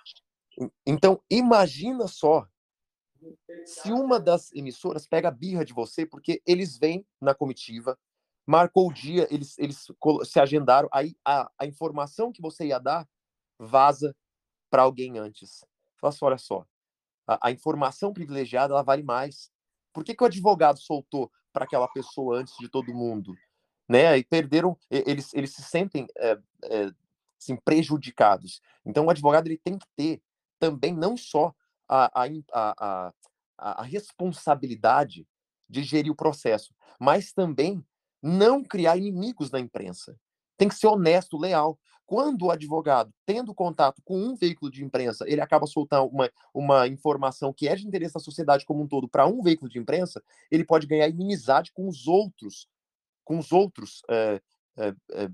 [0.87, 2.47] Então, imagina só
[3.65, 7.99] se uma das emissoras pega a birra de você, porque eles vêm na comitiva,
[8.47, 9.87] marcou o dia, eles, eles
[10.25, 13.09] se agendaram, aí a, a informação que você ia dar
[13.59, 14.15] vaza
[14.71, 15.65] para alguém antes.
[15.97, 16.67] Fala assim, olha só,
[17.27, 19.51] a, a, informação privilegiada ela vale mais.
[19.93, 23.35] Por que, que o advogado soltou para aquela pessoa antes de todo mundo?
[23.89, 24.19] Né?
[24.19, 26.91] E perderam, eles, eles se sentem é, é,
[27.41, 28.61] assim, prejudicados.
[28.85, 30.23] Então, o advogado ele tem que ter
[30.65, 31.53] também não só
[31.87, 33.13] a, a, a,
[33.59, 35.27] a, responsabilidade
[35.69, 37.85] de gerir o processo, mas também
[38.23, 40.19] não criar inimigos na imprensa.
[40.57, 41.79] Tem que ser honesto, leal.
[42.07, 46.89] Quando o advogado, tendo contato com um veículo de imprensa, ele acaba soltando uma, uma
[46.89, 50.23] informação que é de interesse da sociedade como um todo para um veículo de imprensa,
[50.51, 52.67] ele pode ganhar inimizade com os outros,
[53.23, 54.41] com os outros é,
[54.77, 55.29] é, é,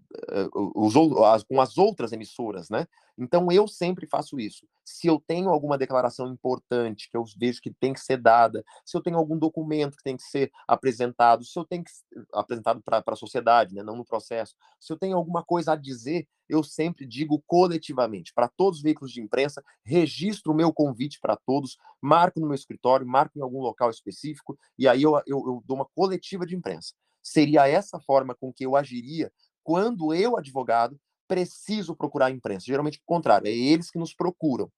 [0.53, 2.87] os, as, com as outras emissoras, né?
[3.16, 4.66] Então eu sempre faço isso.
[4.91, 8.97] Se eu tenho alguma declaração importante que eu vejo que tem que ser dada, se
[8.97, 11.91] eu tenho algum documento que tem que ser apresentado, se eu tenho que
[12.32, 16.26] apresentado para a sociedade, né, não no processo, se eu tenho alguma coisa a dizer,
[16.49, 21.36] eu sempre digo coletivamente para todos os veículos de imprensa, registro o meu convite para
[21.36, 25.62] todos, marco no meu escritório, marco em algum local específico e aí eu, eu, eu
[25.64, 26.95] dou uma coletiva de imprensa.
[27.22, 29.30] Seria essa forma com que eu agiria
[29.62, 32.66] quando eu, advogado, preciso procurar a imprensa.
[32.66, 34.68] Geralmente, o contrário, é eles que nos procuram.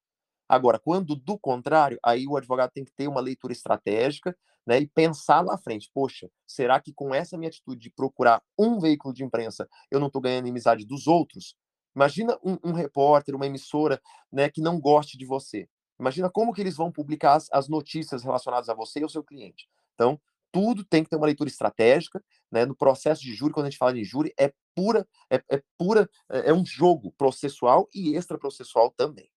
[0.52, 4.36] Agora, quando do contrário, aí o advogado tem que ter uma leitura estratégica
[4.66, 5.90] né, e pensar lá à frente.
[5.94, 10.08] Poxa, será que com essa minha atitude de procurar um veículo de imprensa eu não
[10.08, 11.56] estou ganhando amizade dos outros?
[11.96, 13.98] Imagina um, um, repórter, uma emissora
[14.30, 15.66] né, que não goste de você.
[15.98, 19.24] Imagina como que eles vão publicar as, as notícias relacionadas a você e ao seu
[19.24, 19.66] cliente.
[19.94, 20.20] Então,
[20.52, 22.66] tudo tem que ter uma leitura estratégica, né?
[22.66, 26.10] No processo de júri, quando a gente fala de júri, é pura, é, é pura,
[26.30, 29.31] é, é um jogo processual e extraprocessual também.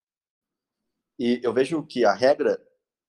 [1.20, 2.62] E eu vejo que a regra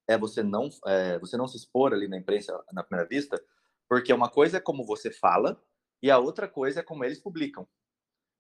[0.07, 3.43] é você não, é, você não se expor ali na imprensa na primeira vista,
[3.89, 5.61] porque uma coisa é como você fala
[6.03, 7.67] e a outra coisa é como eles publicam.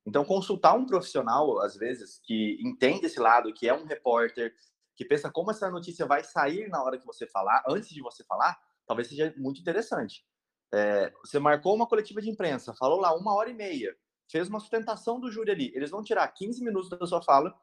[0.07, 4.55] Então, consultar um profissional, às vezes, que entende esse lado, que é um repórter,
[4.95, 8.23] que pensa como essa notícia vai sair na hora que você falar, antes de você
[8.25, 8.57] falar,
[8.87, 10.25] talvez seja muito interessante.
[10.73, 13.97] É, você marcou uma coletiva de imprensa, falou lá uma hora e meia,
[14.31, 15.73] fez uma sustentação do júri ali.
[15.75, 17.55] Eles vão tirar 15 minutos da sua fala,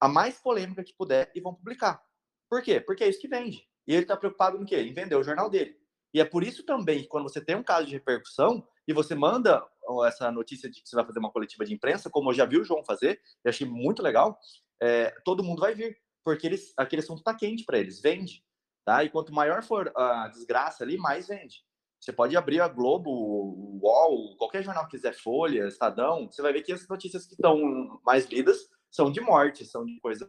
[0.00, 2.02] a mais polêmica que puder, e vão publicar.
[2.48, 2.80] Por quê?
[2.80, 3.66] Porque é isso que vende.
[3.86, 4.80] E ele está preocupado em quê?
[4.80, 5.76] Em vender o jornal dele.
[6.12, 9.14] E é por isso também que quando você tem um caso de repercussão e você
[9.14, 9.62] manda
[10.06, 12.58] essa notícia de que você vai fazer uma coletiva de imprensa, como eu já vi
[12.58, 14.38] o João fazer, eu achei muito legal,
[14.80, 18.42] é, todo mundo vai vir, porque eles, aquele assunto está quente para eles, vende.
[18.84, 19.04] Tá?
[19.04, 21.62] E quanto maior for a desgraça ali, mais vende.
[22.00, 26.52] Você pode abrir a Globo, o UOL, qualquer jornal que quiser, Folha, Estadão, você vai
[26.52, 30.28] ver que as notícias que estão mais lidas são de morte, são de coisas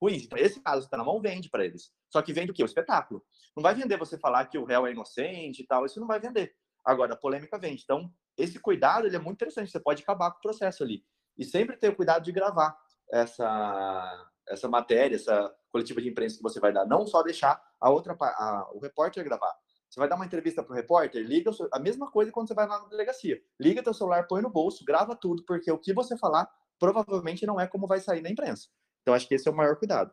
[0.00, 0.24] ruins.
[0.24, 1.92] Então, esse caso está na mão, vende para eles.
[2.10, 2.62] Só que vende o quê?
[2.62, 3.24] O espetáculo.
[3.56, 6.18] Não vai vender você falar que o réu é inocente e tal, isso não vai
[6.18, 6.54] vender.
[6.84, 7.82] Agora, a polêmica vende.
[7.84, 11.04] Então, esse cuidado ele é muito interessante, você pode acabar com o processo ali.
[11.38, 12.76] E sempre ter o cuidado de gravar
[13.10, 16.84] essa, essa matéria, essa coletiva de imprensa que você vai dar.
[16.86, 19.54] Não só deixar a outra, a, o repórter gravar.
[19.88, 22.66] Você vai dar uma entrevista para o repórter, liga a mesma coisa quando você vai
[22.66, 23.38] lá na delegacia.
[23.60, 26.50] Liga teu celular, põe no bolso, grava tudo, porque o que você falar
[26.82, 28.66] provavelmente não é como vai sair na imprensa.
[29.02, 30.12] Então, acho que esse é o maior cuidado.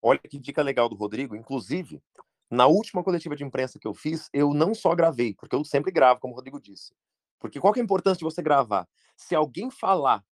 [0.00, 1.36] Olha que dica legal do Rodrigo.
[1.36, 2.02] Inclusive,
[2.50, 5.92] na última coletiva de imprensa que eu fiz, eu não só gravei, porque eu sempre
[5.92, 6.94] gravo, como o Rodrigo disse.
[7.38, 8.88] Porque qual que é a importância de você gravar?
[9.14, 10.24] Se alguém falar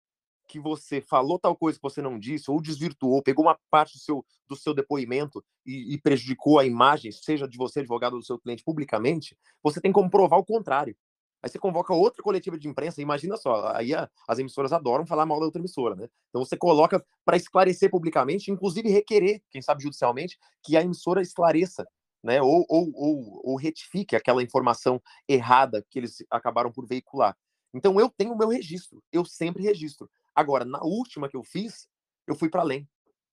[0.48, 4.00] que você falou tal coisa que você não disse, ou desvirtuou, pegou uma parte do
[4.00, 8.24] seu, do seu depoimento e, e prejudicou a imagem, seja de você, advogado, ou do
[8.24, 10.96] seu cliente, publicamente, você tem como provar o contrário.
[11.42, 15.26] Aí você convoca outra coletiva de imprensa, imagina só, aí a, as emissoras adoram falar
[15.26, 16.08] mal da outra emissora, né?
[16.28, 21.84] Então você coloca para esclarecer publicamente, inclusive requerer, quem sabe judicialmente, que a emissora esclareça,
[22.22, 22.40] né?
[22.40, 27.36] Ou, ou, ou, ou retifique aquela informação errada que eles acabaram por veicular.
[27.74, 30.08] Então eu tenho o meu registro, eu sempre registro.
[30.34, 31.88] Agora, na última que eu fiz,
[32.26, 32.88] eu fui para além.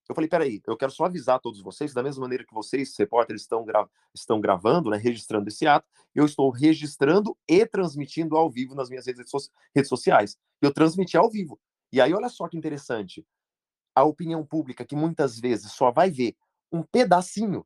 [0.09, 3.43] Eu falei, peraí, eu quero só avisar todos vocês, da mesma maneira que vocês, repórteres,
[3.43, 8.73] estão, gra estão gravando, né, registrando esse ato, eu estou registrando e transmitindo ao vivo
[8.73, 9.37] nas minhas redes, so
[9.75, 10.35] redes sociais.
[10.59, 11.59] Eu transmiti ao vivo.
[11.93, 13.23] E aí, olha só que interessante.
[13.95, 16.35] A opinião pública, que muitas vezes só vai ver
[16.71, 17.63] um pedacinho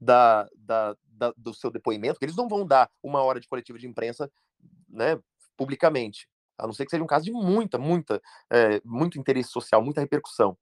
[0.00, 3.78] da, da, da, do seu depoimento, que eles não vão dar uma hora de coletiva
[3.78, 4.30] de imprensa
[4.88, 5.20] né,
[5.56, 6.28] publicamente
[6.60, 8.20] a não ser que seja um caso de muita, muita,
[8.50, 10.56] é, muito interesse social, muita repercussão.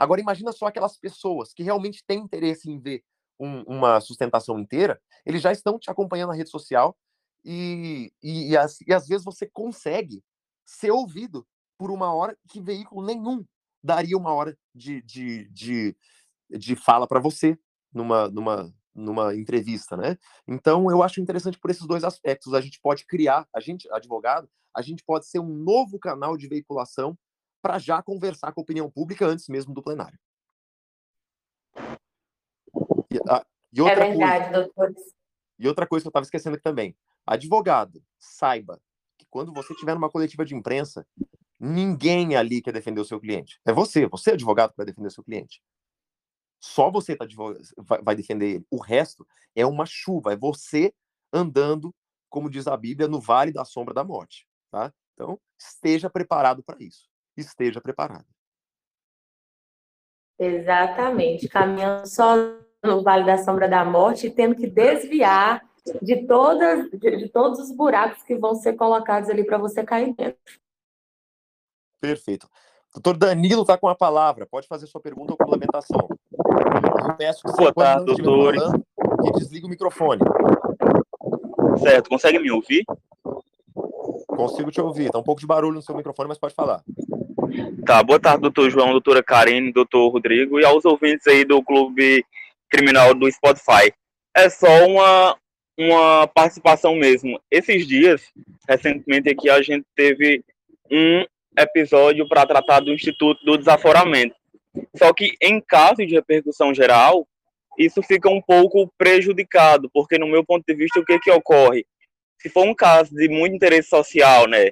[0.00, 3.04] Agora, imagina só aquelas pessoas que realmente têm interesse em ver
[3.38, 6.96] um, uma sustentação inteira, eles já estão te acompanhando na rede social
[7.44, 10.24] e, e, e, as, e às vezes você consegue
[10.64, 11.46] ser ouvido
[11.76, 13.44] por uma hora que veículo nenhum
[13.84, 15.94] daria uma hora de, de, de,
[16.48, 17.58] de fala para você
[17.92, 20.16] numa, numa, numa entrevista, né?
[20.48, 22.54] Então, eu acho interessante por esses dois aspectos.
[22.54, 26.48] A gente pode criar, a gente, advogado, a gente pode ser um novo canal de
[26.48, 27.18] veiculação
[27.60, 30.18] para já conversar com a opinião pública antes mesmo do plenário.
[33.10, 34.94] E, a, e outra é verdade, coisa, doutor.
[35.58, 36.96] E outra coisa que eu estava esquecendo aqui também.
[37.26, 38.80] Advogado, saiba
[39.18, 41.06] que quando você tiver numa coletiva de imprensa,
[41.58, 43.60] ninguém ali quer defender o seu cliente.
[43.66, 45.62] É você, você é advogado que vai defender o seu cliente.
[46.58, 47.26] Só você tá,
[48.02, 48.66] vai defender ele.
[48.70, 50.94] O resto é uma chuva, é você
[51.32, 51.94] andando,
[52.28, 54.46] como diz a Bíblia, no vale da sombra da morte.
[54.70, 54.92] Tá?
[55.14, 57.09] Então, esteja preparado para isso.
[57.40, 58.24] Esteja preparado.
[60.38, 61.48] Exatamente.
[61.48, 62.34] Caminhando só
[62.82, 65.62] no vale da sombra da morte e tendo que desviar
[66.00, 70.14] de, todas, de, de todos os buracos que vão ser colocados ali para você cair
[70.14, 70.38] dentro.
[72.00, 72.48] Perfeito.
[72.94, 74.46] Doutor Danilo está com a palavra.
[74.46, 76.08] Pode fazer sua pergunta ou complementação.
[77.08, 78.54] Eu peço que Boa tarde, doutor.
[78.54, 78.84] Falando,
[79.22, 80.20] que desligue o microfone.
[81.78, 82.08] Certo.
[82.08, 82.84] Consegue me ouvir?
[84.26, 85.10] Consigo te ouvir.
[85.10, 86.82] Tá um pouco de barulho no seu microfone, mas pode falar.
[87.84, 88.02] Tá.
[88.02, 92.24] Boa tarde, doutor João, doutora Karine, doutor Rodrigo e aos ouvintes aí do Clube
[92.68, 93.92] Criminal do Spotify.
[94.34, 95.36] É só uma,
[95.78, 97.40] uma participação mesmo.
[97.50, 98.22] Esses dias,
[98.68, 100.44] recentemente aqui, a gente teve
[100.90, 101.24] um
[101.58, 104.34] episódio para tratar do Instituto do Desaforamento.
[104.96, 107.26] Só que em caso de repercussão geral,
[107.78, 111.84] isso fica um pouco prejudicado, porque no meu ponto de vista, o que que ocorre?
[112.38, 114.70] Se for um caso de muito interesse social, né,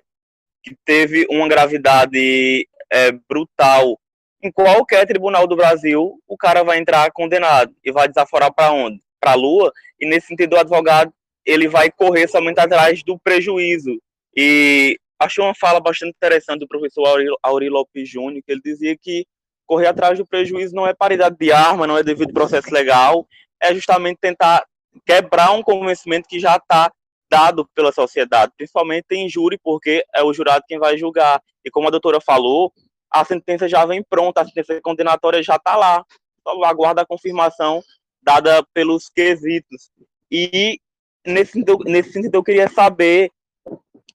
[0.63, 3.99] que teve uma gravidade é, brutal,
[4.43, 9.01] em qualquer tribunal do Brasil, o cara vai entrar condenado e vai desaforar para onde?
[9.21, 11.13] Para a Lua, e nesse sentido o advogado
[11.45, 14.01] ele vai correr somente atrás do prejuízo.
[14.37, 19.27] E achei uma fala bastante interessante do professor Auri Lopes Júnior, que ele dizia que
[19.67, 23.27] correr atrás do prejuízo não é paridade de arma, não é devido processo legal,
[23.61, 24.65] é justamente tentar
[25.05, 26.93] quebrar um convencimento que já está
[27.31, 31.43] dado pela sociedade, principalmente em júri, porque é o jurado quem vai julgar.
[31.65, 32.73] E como a doutora falou,
[33.11, 36.05] a sentença já vem pronta, a sentença condenatória já está lá,
[36.43, 37.83] só aguarda a confirmação
[38.23, 39.91] dada pelos quesitos.
[40.31, 40.81] E
[41.27, 43.31] nesse sentido, nesse sentido eu queria saber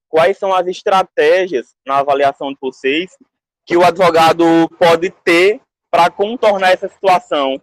[0.08, 3.18] quais são as estratégias na avaliação de vocês
[3.66, 4.46] que o advogado
[4.78, 7.60] pode ter para contornar essa situação.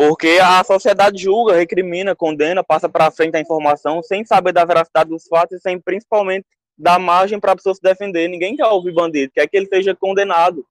[0.00, 5.10] Porque a sociedade julga, recrimina, condena, passa para frente a informação sem saber da veracidade
[5.10, 8.26] dos fatos e sem principalmente dar margem para a pessoa se defender.
[8.26, 10.66] Ninguém quer ouvir bandido, quer que ele seja condenado.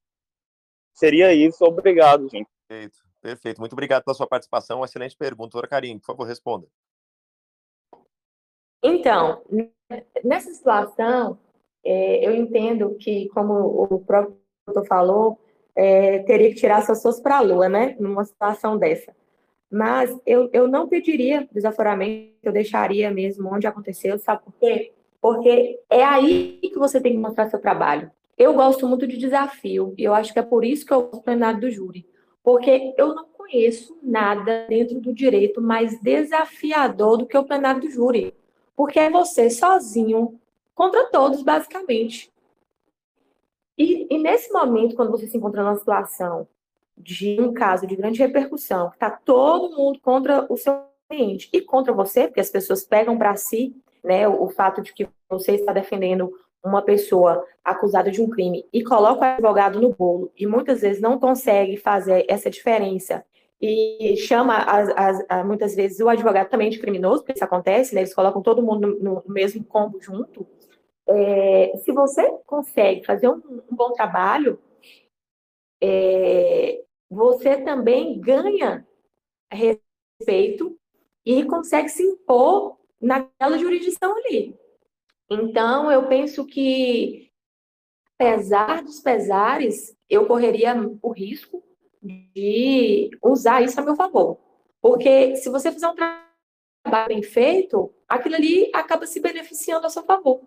[0.95, 1.63] Seria isso.
[1.63, 2.49] Obrigado, gente.
[2.67, 3.59] Perfeito, perfeito.
[3.59, 4.79] Muito obrigado pela sua participação.
[4.79, 5.51] Uma excelente pergunta.
[5.51, 6.65] Doutora Karim, por favor, responda.
[8.83, 9.43] Então,
[10.23, 11.37] nessa situação,
[11.85, 13.53] é, eu entendo que, como
[13.93, 15.39] o próprio doutor falou,
[15.79, 17.95] é, teria que tirar as pessoas para a lua, né?
[17.97, 19.15] Numa situação dessa.
[19.71, 24.91] Mas eu, eu não pediria desaforamento, eu deixaria mesmo onde aconteceu, sabe por quê?
[25.21, 28.11] Porque é aí que você tem que mostrar seu trabalho.
[28.37, 31.23] Eu gosto muito de desafio, e eu acho que é por isso que eu gosto
[31.23, 32.05] plenário do júri.
[32.43, 37.89] Porque eu não conheço nada dentro do direito mais desafiador do que o plenário do
[37.89, 38.33] júri.
[38.75, 40.39] Porque é você sozinho
[40.75, 42.29] contra todos, basicamente.
[43.79, 46.45] E, e nesse momento, quando você se encontra numa situação
[46.97, 51.61] de um caso de grande repercussão, que está todo mundo contra o seu cliente e
[51.61, 53.73] contra você, porque as pessoas pegam para si
[54.03, 56.29] né, o, o fato de que você está defendendo
[56.61, 61.01] uma pessoa acusada de um crime e coloca o advogado no bolo e muitas vezes
[61.01, 63.23] não consegue fazer essa diferença
[63.61, 67.95] e chama as, as, as, muitas vezes o advogado também de criminoso, porque isso acontece,
[67.95, 68.01] né?
[68.01, 70.45] Eles colocam todo mundo no, no mesmo combo junto.
[71.11, 74.61] É, se você consegue fazer um, um bom trabalho,
[75.81, 78.87] é, você também ganha
[79.51, 80.77] respeito
[81.25, 84.55] e consegue se impor naquela jurisdição ali.
[85.31, 87.31] Então, eu penso que,
[88.13, 91.63] apesar dos pesares, eu correria o risco
[92.01, 94.37] de usar isso a meu favor.
[94.81, 100.03] Porque se você fizer um trabalho bem feito, aquilo ali acaba se beneficiando a seu
[100.03, 100.41] favor.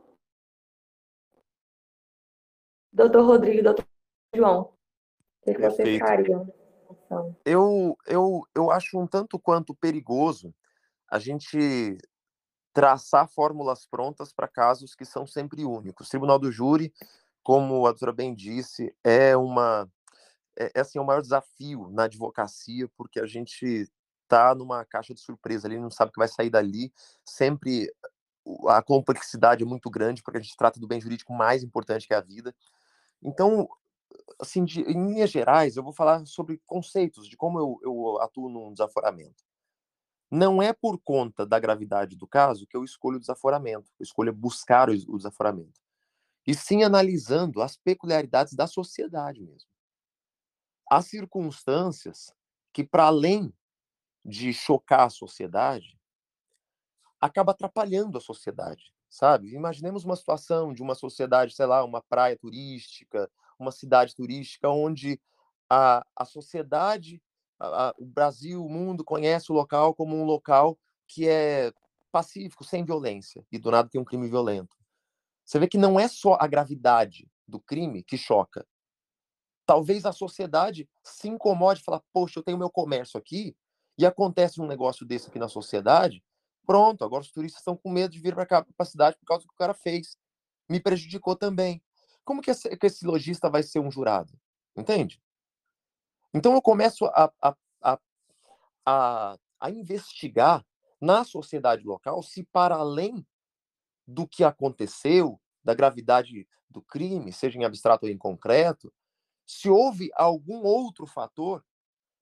[2.92, 3.86] Doutor Rodrigo, doutor
[4.34, 4.74] João,
[5.46, 6.52] o que vocês fariam?
[7.44, 10.54] Eu, eu, eu acho um tanto quanto perigoso
[11.10, 11.96] a gente
[12.72, 16.06] traçar fórmulas prontas para casos que são sempre únicos.
[16.06, 16.92] O Tribunal do Júri,
[17.42, 19.88] como a doutora bem disse, é uma
[20.58, 23.90] é, é assim, é o maior desafio na advocacia, porque a gente
[24.22, 26.92] está numa caixa de surpresa ali, não sabe o que vai sair dali.
[27.24, 27.92] Sempre
[28.68, 32.14] a complexidade é muito grande, porque a gente trata do bem jurídico mais importante que
[32.14, 32.54] é a vida.
[33.22, 33.68] Então,
[34.38, 38.48] assim, de, em linhas gerais, eu vou falar sobre conceitos de como eu, eu atuo
[38.48, 39.44] num desaforamento.
[40.30, 44.32] Não é por conta da gravidade do caso que eu escolho o desaforamento, eu escolho
[44.32, 45.80] buscar o, o desaforamento.
[46.46, 49.68] E sim analisando as peculiaridades da sociedade mesmo.
[50.90, 52.34] Há circunstâncias
[52.72, 53.52] que, para além
[54.24, 55.98] de chocar a sociedade,
[57.20, 59.54] acaba atrapalhando a sociedade, sabe?
[59.54, 65.20] Imaginemos uma situação de uma sociedade, sei lá, uma praia turística, uma cidade turística onde
[65.68, 67.22] a, a sociedade,
[67.60, 71.70] a, a, o Brasil, o mundo conhece o local como um local que é
[72.10, 74.74] pacífico, sem violência, e do nada tem um crime violento.
[75.44, 78.66] Você vê que não é só a gravidade do crime que choca.
[79.66, 83.54] Talvez a sociedade se incomode e fala, poxa, eu tenho meu comércio aqui,
[83.98, 86.24] e acontece um negócio desse aqui na sociedade,
[86.66, 89.48] pronto, agora os turistas estão com medo de vir para a cidade por causa do
[89.48, 90.16] que o cara fez.
[90.68, 91.82] Me prejudicou também.
[92.24, 94.32] Como que esse, que esse lojista vai ser um jurado?
[94.76, 95.20] Entende?
[96.32, 97.98] Então eu começo a, a, a,
[98.86, 100.64] a, a investigar
[101.00, 103.26] na sociedade local se, para além
[104.06, 108.92] do que aconteceu, da gravidade do crime, seja em abstrato ou em concreto,
[109.46, 111.64] se houve algum outro fator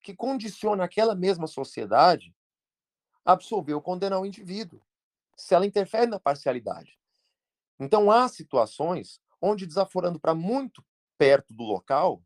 [0.03, 2.35] que condiciona aquela mesma sociedade
[3.25, 4.81] a absolver ou condenar o indivíduo,
[5.37, 6.99] se ela interfere na parcialidade.
[7.79, 10.85] Então, há situações onde desaforando para muito
[11.17, 12.23] perto do local,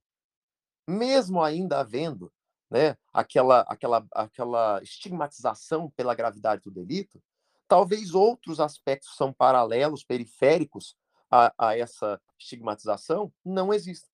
[0.87, 2.33] mesmo ainda havendo
[2.71, 7.23] né, aquela, aquela, aquela estigmatização pela gravidade do delito,
[7.69, 10.97] talvez outros aspectos são paralelos, periféricos
[11.31, 14.09] a, a essa estigmatização, não existam.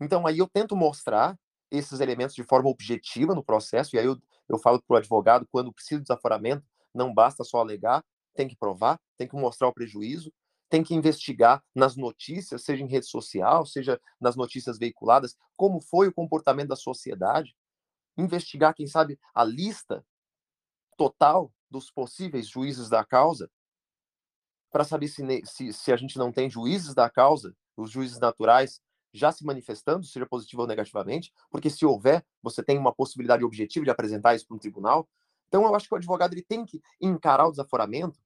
[0.00, 1.38] Então, aí eu tento mostrar
[1.72, 4.16] esses elementos de forma objetiva no processo, e aí eu,
[4.48, 8.04] eu falo para o advogado, quando precisa de desaforamento, não basta só alegar,
[8.34, 10.32] tem que provar, tem que mostrar o prejuízo,
[10.68, 16.08] tem que investigar nas notícias, seja em rede social, seja nas notícias veiculadas, como foi
[16.08, 17.56] o comportamento da sociedade,
[18.16, 20.04] investigar, quem sabe, a lista
[20.96, 23.50] total dos possíveis juízes da causa,
[24.70, 28.80] para saber se, se, se a gente não tem juízes da causa, os juízes naturais,
[29.12, 33.84] já se manifestando, seja positivo ou negativamente, porque se houver, você tem uma possibilidade objetiva
[33.84, 35.08] de apresentar isso para um tribunal.
[35.48, 38.18] Então, eu acho que o advogado ele tem que encarar o desaforamento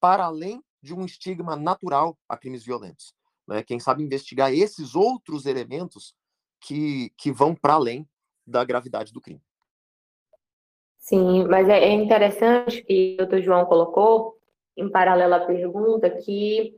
[0.00, 3.14] para além de um estigma natural a crimes violentos.
[3.46, 3.62] Né?
[3.62, 6.14] Quem sabe investigar esses outros elementos
[6.60, 8.08] que, que vão para além
[8.46, 9.42] da gravidade do crime.
[10.98, 14.38] Sim, mas é, é interessante que o doutor João colocou,
[14.76, 16.74] em paralelo à pergunta, que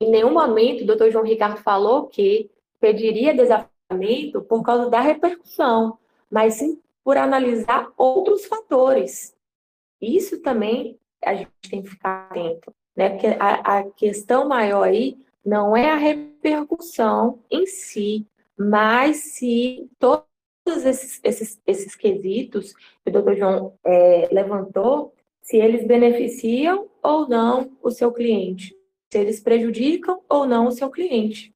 [0.00, 2.50] em nenhum momento o doutor João Ricardo falou que
[2.80, 5.98] pediria desafiamento por causa da repercussão,
[6.30, 9.34] mas sim por analisar outros fatores.
[10.00, 13.10] Isso também a gente tem que ficar atento, né?
[13.10, 18.26] Porque a, a questão maior aí não é a repercussão em si,
[18.58, 20.26] mas se todos
[20.66, 27.70] esses, esses, esses quesitos que o doutor João é, levantou, se eles beneficiam ou não
[27.80, 28.76] o seu cliente,
[29.12, 31.54] se eles prejudicam ou não o seu cliente.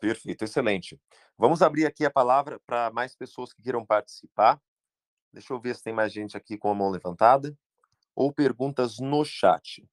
[0.00, 0.98] Perfeito, excelente.
[1.36, 4.58] Vamos abrir aqui a palavra para mais pessoas que queiram participar.
[5.30, 7.54] Deixa eu ver se tem mais gente aqui com a mão levantada
[8.14, 9.86] ou perguntas no chat.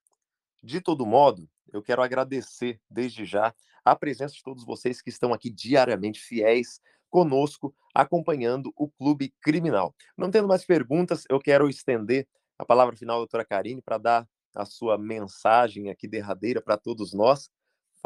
[0.64, 3.54] De todo modo, eu quero agradecer desde já
[3.84, 6.80] a presença de todos vocês que estão aqui diariamente fiéis
[7.10, 9.94] conosco, acompanhando o Clube Criminal.
[10.18, 12.26] Não tendo mais perguntas, eu quero estender
[12.58, 17.52] a palavra final doutora Karine para dar a sua mensagem aqui derradeira para todos nós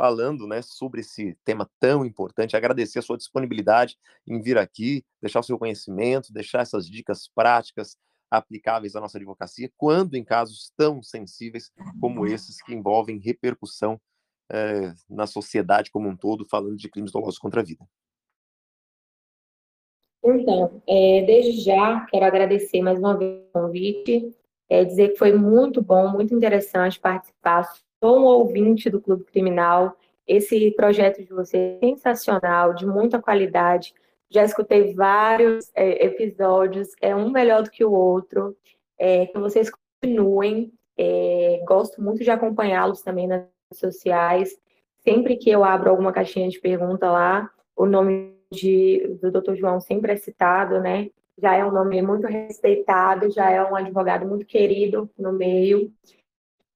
[0.02, 3.96] falando né, sobre esse tema tão importante, agradecer a sua disponibilidade
[4.28, 7.96] em vir aqui, deixar o seu conhecimento, deixar essas dicas práticas
[8.32, 14.02] aplicáveis à nossa advocacia, quando em casos tão sensíveis como esses que envolvem repercussão
[14.52, 17.86] eh, na sociedade como um todo, falando de crimes dolosos contra a vida.
[20.24, 24.36] Então, é, desde já, quero agradecer mais uma vez o convite,
[24.68, 27.70] é, dizer que foi muito bom, muito interessante participar
[28.04, 29.96] sou um ouvinte do Clube Criminal.
[30.28, 33.94] Esse projeto de você é sensacional, de muita qualidade.
[34.30, 38.58] Já escutei vários é, episódios, é um melhor do que o outro.
[38.98, 40.74] É, que vocês continuem.
[40.98, 44.58] É, gosto muito de acompanhá-los também nas redes sociais.
[45.00, 49.56] Sempre que eu abro alguma caixinha de pergunta lá, o nome de, do Dr.
[49.56, 51.10] João sempre é citado, né?
[51.40, 55.92] Já é um nome muito respeitado, já é um advogado muito querido no meio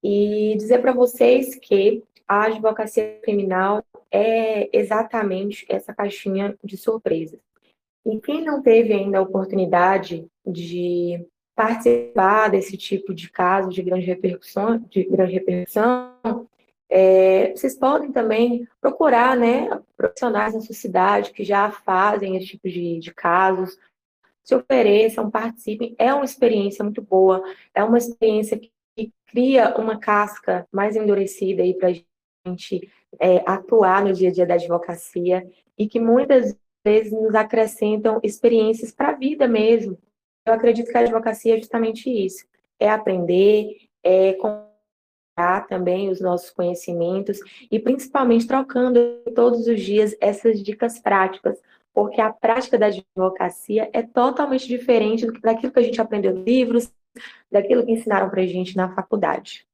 [0.08, 7.40] e dizer para vocês que a advocacia criminal é exatamente essa caixinha de surpresas.
[8.06, 11.26] E quem não teve ainda a oportunidade de
[11.56, 16.48] participar desse tipo de caso de grande repercussão, de grande repercussão
[16.88, 19.68] é, vocês podem também procurar né,
[19.98, 23.76] profissionais na sua cidade que já fazem esse tipo de, de casos,
[24.44, 25.96] se ofereçam, participem.
[25.98, 27.42] É uma experiência muito boa,
[27.74, 28.72] é uma experiência que
[29.28, 31.94] cria uma casca mais endurecida aí para a
[32.48, 35.48] gente é, atuar no dia a dia da advocacia
[35.78, 36.56] e que muitas
[36.86, 39.98] vezes nos acrescentam experiências para a vida mesmo.
[40.46, 42.46] Eu acredito que a advocacia é justamente isso:
[42.80, 47.40] é aprender, é compartilhar também os nossos conhecimentos
[47.70, 51.60] e principalmente trocando todos os dias essas dicas práticas,
[51.94, 56.94] porque a prática da advocacia é totalmente diferente daquilo que a gente aprendeu nos livros,
[57.52, 59.68] daquilo que ensinaram para gente na faculdade.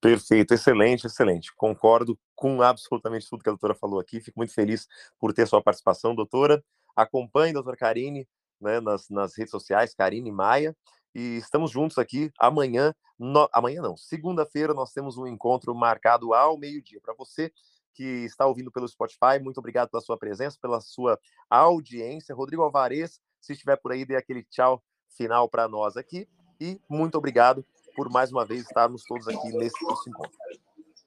[0.00, 1.52] Perfeito, excelente, excelente.
[1.56, 4.20] Concordo com absolutamente tudo que a doutora falou aqui.
[4.20, 4.86] Fico muito feliz
[5.18, 6.62] por ter sua participação, doutora.
[6.94, 8.28] Acompanhe a doutora Karine
[8.60, 10.76] né, nas, nas redes sociais, Karine Maia.
[11.12, 12.94] E estamos juntos aqui amanhã.
[13.18, 13.48] No...
[13.52, 17.00] Amanhã não, segunda-feira nós temos um encontro marcado ao meio-dia.
[17.00, 17.52] Para você
[17.92, 21.18] que está ouvindo pelo Spotify, muito obrigado pela sua presença, pela sua
[21.50, 22.32] audiência.
[22.32, 24.80] Rodrigo Alvarez, se estiver por aí, dê aquele tchau
[25.18, 26.26] final para nós aqui.
[26.60, 27.64] E muito obrigado
[27.94, 30.38] por mais uma vez estarmos todos aqui nesse nosso encontro.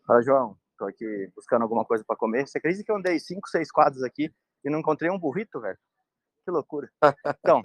[0.06, 0.58] Fala, João.
[0.72, 2.48] Estou aqui buscando alguma coisa para comer.
[2.48, 4.34] Você acredita que eu andei cinco, seis quadros aqui
[4.64, 5.78] e não encontrei um burrito, velho?
[6.44, 6.90] Que loucura.
[7.40, 7.62] Então.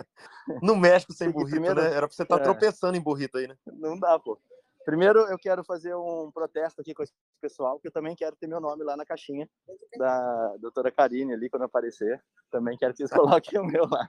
[0.62, 1.88] no México sem burrito, primeiro, né?
[1.88, 3.56] Era para você estar tá é, tropeçando em burrito aí, né?
[3.66, 4.38] Não dá, pô.
[4.84, 8.46] Primeiro, eu quero fazer um protesto aqui com esse pessoal, que eu também quero ter
[8.46, 9.48] meu nome lá na caixinha
[9.98, 12.22] da doutora Karine ali, quando aparecer.
[12.50, 14.08] Também quero que vocês coloquem o meu lá.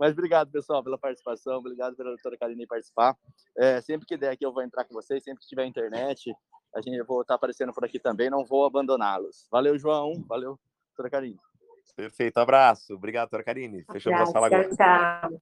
[0.00, 1.58] Mas obrigado, pessoal, pela participação.
[1.58, 3.14] Obrigado pela doutora Karine participar.
[3.58, 5.22] É, sempre que der aqui, eu vou entrar com vocês.
[5.22, 6.34] Sempre que tiver internet,
[6.74, 8.30] a gente vou estar aparecendo por aqui também.
[8.30, 9.46] Não vou abandoná-los.
[9.50, 10.24] Valeu, João.
[10.26, 10.58] Valeu,
[10.88, 11.38] doutora Karine.
[11.94, 12.38] Perfeito.
[12.38, 12.94] Abraço.
[12.94, 13.84] Obrigado, doutora Karine.
[13.92, 14.70] Fechamos a sala agora.
[14.74, 15.40] Tchau.